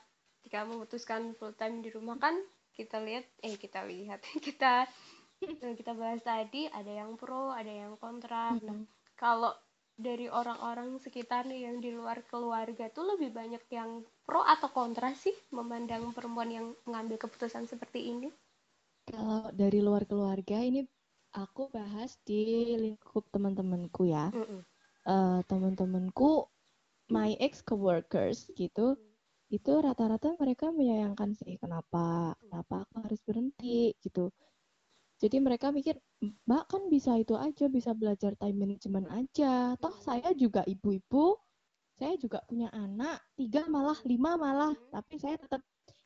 ketika 0.43 0.67
memutuskan 0.67 1.38
full 1.39 1.56
time 1.56 1.79
di 1.79 1.88
rumah 1.88 2.19
kan 2.19 2.36
kita 2.75 2.99
lihat 2.99 3.23
eh 3.39 3.56
kita 3.56 3.86
lihat 3.88 4.19
kita 4.45 4.89
kita 5.75 5.91
bahas 5.95 6.19
tadi 6.25 6.67
ada 6.67 6.91
yang 6.91 7.15
pro 7.15 7.53
ada 7.53 7.69
yang 7.69 7.95
kontra. 8.01 8.58
Nah 8.60 8.84
kalau 9.15 9.53
dari 9.93 10.25
orang-orang 10.25 10.97
sekitar 10.97 11.45
yang 11.53 11.77
di 11.77 11.93
luar 11.93 12.25
keluarga 12.25 12.89
tuh 12.89 13.15
lebih 13.15 13.29
banyak 13.29 13.62
yang 13.69 14.01
pro 14.25 14.41
atau 14.41 14.69
kontra 14.73 15.13
sih 15.13 15.34
memandang 15.53 16.10
perempuan 16.12 16.49
yang 16.49 16.67
mengambil 16.89 17.21
keputusan 17.21 17.69
seperti 17.69 18.10
ini? 18.10 18.29
Kalau 19.06 19.53
dari 19.53 19.84
luar 19.84 20.08
keluarga 20.10 20.58
ini 20.63 20.82
aku 21.34 21.69
bahas 21.69 22.17
di 22.25 22.73
lingkup 22.77 23.29
teman-temanku 23.29 24.10
ya. 24.10 24.29
Mm 24.34 24.45
-mm. 24.45 24.62
Uh, 25.03 25.43
teman-temanku, 25.51 26.47
my 27.12 27.36
ex 27.36 27.60
coworkers 27.60 28.47
gitu, 28.56 28.95
mm. 28.95 29.03
itu 29.51 29.71
rata-rata 29.84 30.32
mereka 30.39 30.71
menyayangkan 30.71 31.36
sih 31.36 31.60
kenapa, 31.60 32.32
kenapa 32.39 32.88
aku 32.88 33.03
harus 33.03 33.19
berhenti 33.27 33.91
gitu 33.99 34.32
jadi 35.23 35.39
mereka 35.39 35.71
mikir, 35.71 35.95
Mbak 36.19 36.63
kan 36.67 36.81
bisa 36.91 37.15
itu 37.15 37.39
aja, 37.39 37.71
bisa 37.71 37.95
belajar 37.95 38.36
time 38.36 38.57
management 38.59 39.07
aja. 39.07 39.71
Toh 39.79 39.95
saya 40.03 40.36
juga 40.36 40.67
ibu-ibu, 40.67 41.39
saya 41.97 42.17
juga 42.17 42.41
punya 42.43 42.67
anak 42.73 43.21
tiga 43.38 43.69
malah 43.69 43.97
lima 44.03 44.36
malah 44.36 44.73
Hmm. 44.73 44.91
tapi 44.91 45.15
saya 45.21 45.38
tetap 45.38 45.62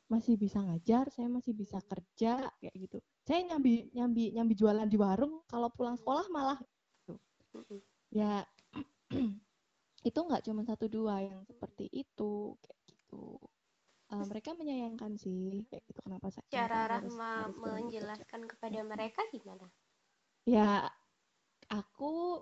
masih 0.07 0.39
bisa 0.39 0.63
ngajar 0.63 1.11
saya 1.11 1.27
masih 1.27 1.51
bisa 1.51 1.83
kerja 1.83 2.47
kayak 2.63 2.75
gitu 2.79 2.97
saya 3.27 3.43
nyambi 3.43 3.91
nyambi 3.91 4.31
nyambi 4.31 4.53
jualan 4.55 4.87
di 4.87 4.95
warung 4.95 5.43
kalau 5.51 5.67
pulang 5.67 5.99
sekolah 5.99 6.27
malah 6.31 6.59
Mm-mm. 7.11 7.81
ya 8.15 8.43
itu 10.07 10.19
nggak 10.19 10.43
cuma 10.47 10.63
satu 10.63 10.87
dua 10.87 11.27
yang 11.27 11.43
seperti 11.43 11.91
itu 11.91 12.55
kayak 12.63 12.79
gitu 12.87 13.35
Eh, 14.07 14.23
mereka 14.23 14.55
menyayangkan 14.55 15.19
sih 15.19 15.67
kayak 15.67 15.83
gitu 15.83 15.99
kenapa 15.99 16.31
saya 16.31 16.47
cara 16.47 16.87
harus- 16.95 17.11
Rahma 17.11 17.31
harus 17.43 17.59
menjelaskan 17.59 18.41
kepada 18.47 18.79
mereka 18.81 19.19
gimana? 19.27 19.67
Ya 20.47 20.87
aku 21.67 22.39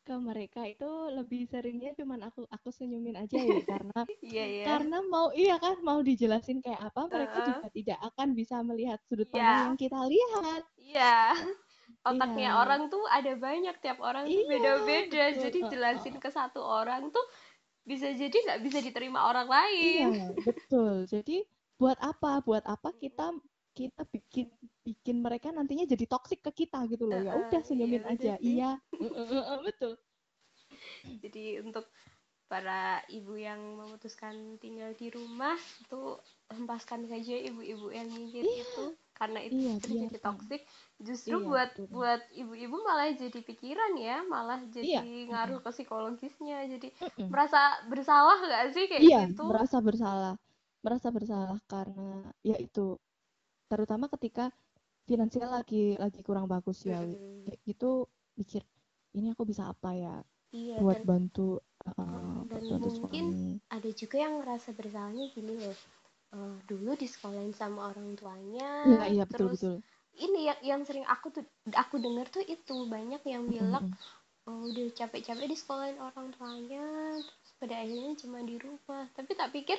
ke 0.00 0.16
mereka 0.16 0.64
itu 0.64 0.88
lebih 1.12 1.48
seringnya 1.48 1.96
cuman 1.96 2.28
aku 2.28 2.44
aku 2.48 2.68
senyumin 2.68 3.16
aja 3.16 3.40
ya 3.40 3.56
karena 3.72 4.00
iya 4.20 4.44
ya 4.44 4.64
karena 4.68 4.98
mau 5.00 5.32
iya 5.32 5.56
kan 5.56 5.80
mau 5.80 6.00
dijelasin 6.00 6.60
kayak 6.60 6.92
apa 6.92 7.08
mereka 7.08 7.36
Heeh. 7.40 7.48
juga 7.52 7.66
tidak 7.72 7.98
akan 8.12 8.28
bisa 8.32 8.56
melihat 8.60 9.00
sudut 9.08 9.28
Iya. 9.28 9.32
pandang 9.32 9.60
yang 9.64 9.76
kita 9.80 10.00
lihat. 10.08 10.62
Iya. 10.76 11.16
Otaknya 12.04 12.48
Iya. 12.52 12.60
orang 12.60 12.82
tuh 12.88 13.04
ada 13.08 13.32
banyak 13.32 13.76
tiap 13.80 14.00
orang 14.00 14.24
tuh 14.24 14.32
Iya, 14.32 14.48
beda-beda. 14.48 15.24
jadi 15.36 15.58
jelasin 15.68 16.16
ke 16.16 16.28
satu 16.28 16.60
orang 16.60 17.08
tuh 17.08 17.24
bisa 17.84 18.08
jadi 18.16 18.32
nggak 18.32 18.60
bisa 18.64 18.78
diterima 18.80 19.20
orang 19.30 19.48
lain. 19.48 20.08
Iya 20.08 20.32
betul. 20.46 20.94
Jadi 21.12 21.36
buat 21.80 21.98
apa? 22.00 22.40
Buat 22.46 22.64
apa 22.74 22.88
kita 23.02 23.26
kita 23.74 24.02
bikin 24.14 24.46
bikin 24.86 25.16
mereka 25.18 25.50
nantinya 25.50 25.84
jadi 25.92 26.04
toksik 26.06 26.40
ke 26.46 26.50
kita 26.64 26.78
gitu 26.92 27.04
loh. 27.10 27.20
Ya 27.26 27.32
udah 27.36 27.60
senyumin 27.68 28.02
iya, 28.06 28.12
aja. 28.12 28.32
sih. 28.38 28.54
iya. 28.54 28.70
Heeh, 29.00 29.26
heeh, 29.30 29.58
betul. 29.66 29.92
Jadi 31.22 31.60
untuk 31.60 31.84
para 32.50 33.02
ibu 33.18 33.34
yang 33.48 33.60
memutuskan 33.80 34.60
tinggal 34.62 34.90
di 35.00 35.06
rumah 35.16 35.56
itu 35.82 36.02
hempaskan 36.52 37.02
saja 37.10 37.34
ibu-ibu 37.48 37.86
yang 37.90 38.06
nyinyir 38.12 38.46
Iya. 38.46 38.64
itu 38.64 38.84
karena 39.18 39.40
itu 39.48 39.56
Iya, 39.56 39.72
justru 39.72 39.92
jadi 40.02 40.16
biarkan. 40.18 40.24
toksik 40.26 40.62
justru 41.06 41.34
Iya, 41.34 41.48
buat 41.48 41.70
betul. 41.76 41.88
buat 41.94 42.20
ibu-ibu 42.34 42.76
malah 42.86 43.08
jadi 43.16 43.38
pikiran 43.48 43.92
ya 43.98 44.16
malah 44.26 44.60
jadi 44.76 45.00
Iya, 45.00 45.08
ngaruh 45.30 45.58
ke 45.64 45.70
psikologisnya 45.74 46.58
jadi 46.72 46.88
Mm-mm. 47.00 47.30
merasa 47.32 47.80
bersalah 47.90 48.36
nggak 48.44 48.64
sih 48.76 48.84
kayak 48.90 49.06
Iya, 49.06 49.18
gitu 49.18 49.48
merasa 49.48 49.78
bersalah. 49.86 50.34
Merasa 50.84 51.08
bersalah 51.16 51.58
karena 51.72 52.02
ya 52.48 52.56
itu 52.66 52.80
terutama 53.70 54.06
ketika 54.14 54.44
finansial 55.10 55.50
lagi 55.56 55.96
lagi 56.04 56.20
kurang 56.28 56.46
bagus 56.54 56.78
ya. 56.92 57.00
Mm-mm. 57.00 57.44
Kayak 57.44 57.60
gitu 57.68 57.90
mikir 58.40 58.62
ini 59.18 59.26
aku 59.34 59.44
bisa 59.50 59.64
apa 59.72 59.90
ya 60.04 60.14
iya 60.58 60.78
buat 60.80 60.98
dan 60.98 61.04
bantu 61.10 61.42
uh, 61.88 62.44
dan 62.50 62.64
mungkin 62.78 63.24
suami. 63.30 63.60
ada 63.72 63.90
juga 64.00 64.16
yang 64.24 64.34
ngerasa 64.42 64.70
bersalahnya 64.78 65.26
gini 65.36 65.54
loh 65.60 65.76
Eh, 66.34 66.56
dulu 66.66 66.98
disekolahin 66.98 67.54
sama 67.54 67.94
orang 67.94 68.18
tuanya 68.18 68.68
Iya, 68.86 69.02
iya 69.12 69.22
betul 69.30 69.46
terus 69.46 69.54
betul. 69.54 69.74
ini 70.18 70.50
yang 70.50 70.60
yang 70.66 70.82
sering 70.82 71.06
aku 71.06 71.30
tuh 71.30 71.44
aku 71.72 71.96
dengar 72.02 72.26
tuh 72.26 72.42
itu 72.42 72.76
banyak 72.90 73.22
yang 73.22 73.46
bilang 73.46 73.80
Mm-mm. 73.80 73.96
oh, 74.50 74.66
udah 74.70 74.86
capek-capek 74.98 75.46
di 75.46 75.56
sekolahin 75.56 75.98
orang 76.02 76.34
tuanya 76.34 76.84
terus 77.22 77.52
pada 77.62 77.74
akhirnya 77.82 78.12
cuma 78.18 78.38
di 78.42 78.56
rumah 78.58 79.06
tapi 79.14 79.32
tak 79.38 79.54
pikir 79.54 79.78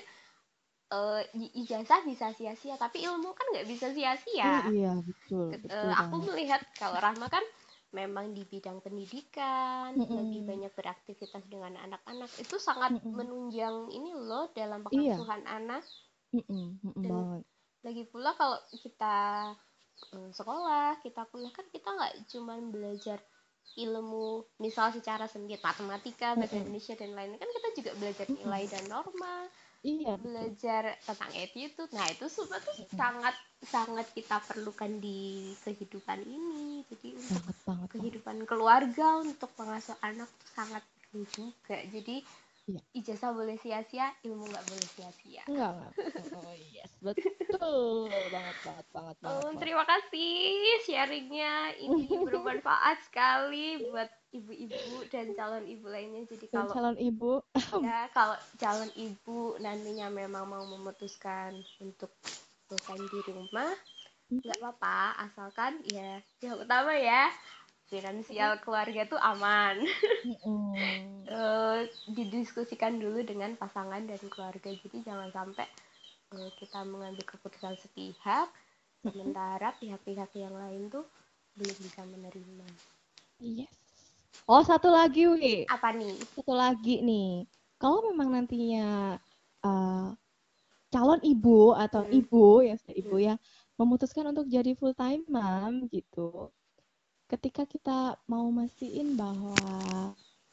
i- 1.36 1.54
ijazah 1.62 2.02
bisa 2.08 2.32
sia-sia 2.38 2.76
tapi 2.80 3.04
ilmu 3.06 3.30
kan 3.38 3.46
nggak 3.54 3.68
bisa 3.70 3.88
sia-sia 3.96 4.54
Oh, 4.54 4.60
iya 4.72 4.88
betul 5.08 5.46
betul 5.64 5.90
eh, 5.90 5.94
aku 6.02 6.16
banget. 6.20 6.30
melihat 6.30 6.62
kalau 6.80 6.98
Rahma 7.02 7.28
kan 7.30 7.44
memang 8.00 8.26
di 8.38 8.44
bidang 8.52 8.78
pendidikan 8.86 9.90
Mm-mm. 9.98 10.18
lebih 10.20 10.42
banyak 10.50 10.72
beraktivitas 10.80 11.44
dengan 11.54 11.74
anak-anak 11.86 12.32
itu 12.44 12.56
sangat 12.68 12.92
Mm-mm. 12.94 13.16
menunjang 13.18 13.76
ini 13.98 14.12
loh 14.30 14.46
dalam 14.60 14.82
Iya. 14.92 15.16
pengasuhan 15.18 15.44
anak 15.58 15.84
Mm-mm, 16.36 16.64
mm-mm 16.84 17.04
Dan- 17.04 17.12
banget. 17.12 17.44
lagi 17.86 18.04
pula 18.12 18.32
kalau 18.40 18.58
kita 18.84 19.18
eh, 20.16 20.30
sekolah 20.40 20.90
kita 21.06 21.22
kuliah 21.32 21.54
kan 21.58 21.68
kita 21.76 21.90
nggak 21.96 22.14
cuman 22.32 22.60
belajar 22.76 23.20
ilmu 23.84 24.28
misal 24.64 24.88
secara 24.98 25.26
sendiri 25.34 25.60
matematika 25.68 26.28
bahasa 26.40 26.56
Mm-mm. 26.56 26.62
Indonesia 26.62 26.94
dan 27.02 27.12
lain-lain 27.18 27.42
kan 27.42 27.52
kita 27.58 27.70
juga 27.78 27.92
belajar 28.00 28.28
nilai 28.38 28.64
dan 28.72 28.84
norma 28.94 29.36
Iya 29.86 30.18
betul. 30.18 30.26
belajar 30.26 30.84
tentang 31.06 31.32
attitude 31.38 31.92
nah 31.94 32.08
itu 32.10 32.26
semua 32.26 32.58
tuh 32.58 32.76
sangat 32.98 33.36
sangat 33.64 34.08
kita 34.18 34.38
perlukan 34.50 34.92
di 34.98 35.20
kehidupan 35.62 36.20
ini 36.26 36.82
jadi 36.90 37.08
untuk 37.14 37.42
Banget 37.46 37.58
banget. 37.66 37.66
banget. 37.66 37.90
kehidupan 37.94 38.38
keluarga 38.50 39.08
untuk 39.22 39.50
pengasuh 39.54 39.98
anak 40.02 40.30
tuh 40.42 40.50
sangat 40.52 40.84
perlu 41.06 41.24
juga 41.30 41.78
jadi 41.86 42.16
Iya. 42.66 42.82
ijazah 42.98 43.30
boleh 43.30 43.62
sia-sia 43.62 44.10
ilmu 44.26 44.50
nggak 44.50 44.66
boleh 44.66 44.88
sia-sia 44.98 45.46
Enggak. 45.46 45.94
Oh, 46.34 46.54
yes 46.74 46.90
betul 47.00 48.10
banget 48.34 48.58
banget 48.66 48.88
banget 48.90 49.18
banget. 49.22 49.22
Oh, 49.22 49.46
banget. 49.54 49.60
terima 49.62 49.84
kasih 49.86 50.34
sharingnya 50.82 51.54
ini 51.78 52.10
bermanfaat 52.26 52.98
sekali 53.06 53.86
buat 53.86 54.10
ibu-ibu 54.36 55.08
dan 55.08 55.32
calon 55.34 55.66
ibu 55.66 55.86
lainnya. 55.88 56.28
Jadi 56.28 56.46
Dan 56.52 56.68
kalau 56.68 56.74
calon 56.76 56.98
ibu 57.00 57.32
ya 57.88 58.00
kalau 58.12 58.38
calon 58.60 58.92
ibu 59.00 59.56
nantinya 59.64 60.08
memang 60.12 60.46
mau 60.46 60.64
memutuskan 60.68 61.56
untuk 61.80 62.12
time 62.86 63.06
di 63.08 63.20
rumah, 63.32 63.72
nggak 64.28 64.58
apa-apa 64.60 65.22
asalkan 65.30 65.80
ya 65.86 66.20
yang 66.42 66.58
utama 66.58 66.98
ya 66.98 67.30
finansial 67.90 68.58
keluarga 68.62 69.06
tuh 69.06 69.22
aman. 69.22 69.86
Mm-mm. 70.26 70.74
Eh, 71.26 71.90
didiskusikan 72.06 73.02
dulu 73.02 73.26
dengan 73.26 73.58
pasangan 73.58 73.98
dan 74.06 74.22
keluarga. 74.30 74.70
Jadi 74.70 75.02
jangan 75.02 75.34
sampai 75.34 75.66
eh, 76.38 76.52
kita 76.62 76.86
mengambil 76.86 77.26
keputusan 77.26 77.74
sepihak 77.82 78.46
sementara 79.02 79.74
pihak-pihak 79.82 80.30
yang 80.38 80.54
lain 80.54 80.86
tuh 80.94 81.02
belum 81.58 81.78
bisa 81.82 82.06
menerima. 82.06 82.68
Yes. 83.42 83.85
Oh, 84.44 84.60
satu 84.60 84.92
lagi, 84.92 85.24
Wi. 85.32 85.64
Apa 85.72 85.96
nih? 85.96 86.14
Satu 86.36 86.52
lagi 86.52 87.00
nih. 87.00 87.48
Kalau 87.80 88.04
memang 88.12 88.36
nantinya 88.36 89.16
uh, 89.64 90.12
calon 90.92 91.22
ibu 91.24 91.72
atau 91.76 92.04
Hmm. 92.04 92.14
ibu 92.20 92.46
ya, 92.64 92.76
ibu 92.92 93.16
ya, 93.20 93.36
memutuskan 93.80 94.28
untuk 94.32 94.48
jadi 94.52 94.76
full 94.76 94.92
time 94.96 95.24
mom 95.32 95.88
gitu. 95.88 96.52
Ketika 97.32 97.66
kita 97.66 98.20
mau 98.30 98.48
mastiin 98.54 99.18
bahwa 99.18 99.58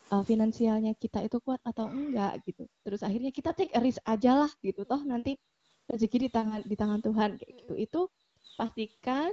uh, 0.08 0.24
finansialnya 0.24 0.96
kita 0.96 1.20
itu 1.28 1.36
kuat 1.44 1.60
atau 1.62 1.86
enggak 1.88 2.40
gitu. 2.48 2.64
Terus 2.84 3.00
akhirnya 3.04 3.30
kita 3.30 3.52
take 3.52 3.72
a 3.76 3.80
risk 3.80 4.00
aja 4.08 4.46
lah 4.46 4.52
gitu. 4.64 4.82
Toh 4.88 5.02
nanti 5.04 5.36
rezeki 5.90 6.16
di 6.26 6.28
tangan 6.32 6.60
di 6.64 6.74
tangan 6.78 7.00
Tuhan 7.04 7.30
kayak 7.38 7.52
gitu. 7.64 7.74
Itu 7.76 8.00
pastikan 8.56 9.30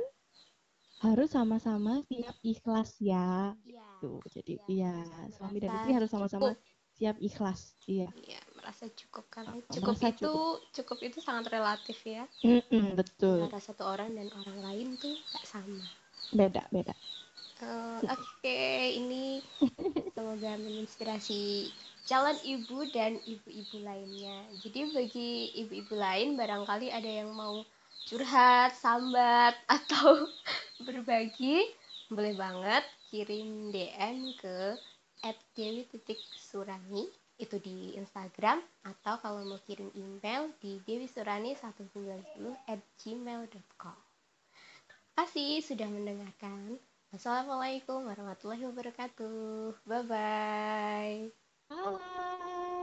harus 1.00 1.32
sama-sama 1.32 2.04
siap 2.12 2.36
ikhlas 2.44 2.92
ya 3.00 3.56
Iya. 3.64 3.89
Tuh 4.02 4.16
jadi 4.36 4.54
Iya, 4.74 4.94
iya 4.94 4.94
suami 5.36 5.58
dan 5.64 5.74
istri 5.78 5.92
harus 5.98 6.10
sama-sama 6.14 6.50
cukup. 6.50 6.56
siap 6.98 7.16
ikhlas 7.28 7.62
iya 7.94 8.08
Iya, 8.26 8.40
merasa 8.58 8.86
cukup 9.00 9.26
karena 9.36 9.56
cukup 9.74 9.96
merasa 9.98 10.08
itu 10.12 10.32
cukup. 10.76 10.98
itu 11.08 11.20
sangat 11.28 11.46
relatif 11.56 11.98
ya. 12.16 12.24
Mm-mm, 12.46 12.96
betul 13.00 13.40
Antara 13.42 13.58
satu 13.68 13.84
orang 13.94 14.10
dan 14.18 14.28
orang 14.42 14.58
lain 14.66 14.88
tuh 15.04 15.16
gak 15.34 15.46
sama. 15.54 15.86
beda 16.34 16.64
beda 16.72 16.94
Eh, 17.62 18.00
Oke, 18.16 18.60
ini 19.00 19.26
semoga 20.16 20.52
menginspirasi 20.66 21.44
calon 22.10 22.38
ibu 22.54 22.78
dan 22.96 23.14
ibu-ibu 23.34 23.78
lainnya. 23.90 24.38
Jadi 24.64 24.80
bagi 24.96 25.32
ibu-ibu 25.62 25.94
lain 26.06 26.30
barangkali 26.40 26.88
ada 26.98 27.10
yang 27.20 27.30
mau 27.42 27.56
curhat, 28.08 28.72
sambat 28.84 29.54
atau 29.78 30.10
berbagi, 30.88 31.58
boleh 32.16 32.34
banget 32.44 32.84
kirim 33.10 33.74
DM 33.74 34.38
ke 34.38 34.78
@dewi.surani 35.58 37.10
itu 37.40 37.56
di 37.60 37.98
Instagram 38.00 38.62
atau 38.86 39.18
kalau 39.20 39.42
mau 39.44 39.60
kirim 39.66 39.92
email 39.98 40.54
di 40.62 40.80
dewisurani1910 40.86 42.56
at 42.70 42.80
gmail.com 43.02 43.98
kasih 45.20 45.60
sudah 45.60 45.92
mendengarkan. 45.92 46.80
Wassalamualaikum 47.12 48.08
warahmatullahi 48.08 48.64
wabarakatuh. 48.72 49.84
Bye 49.84 50.04
bye. 50.08 51.16
Bye. 51.68 52.78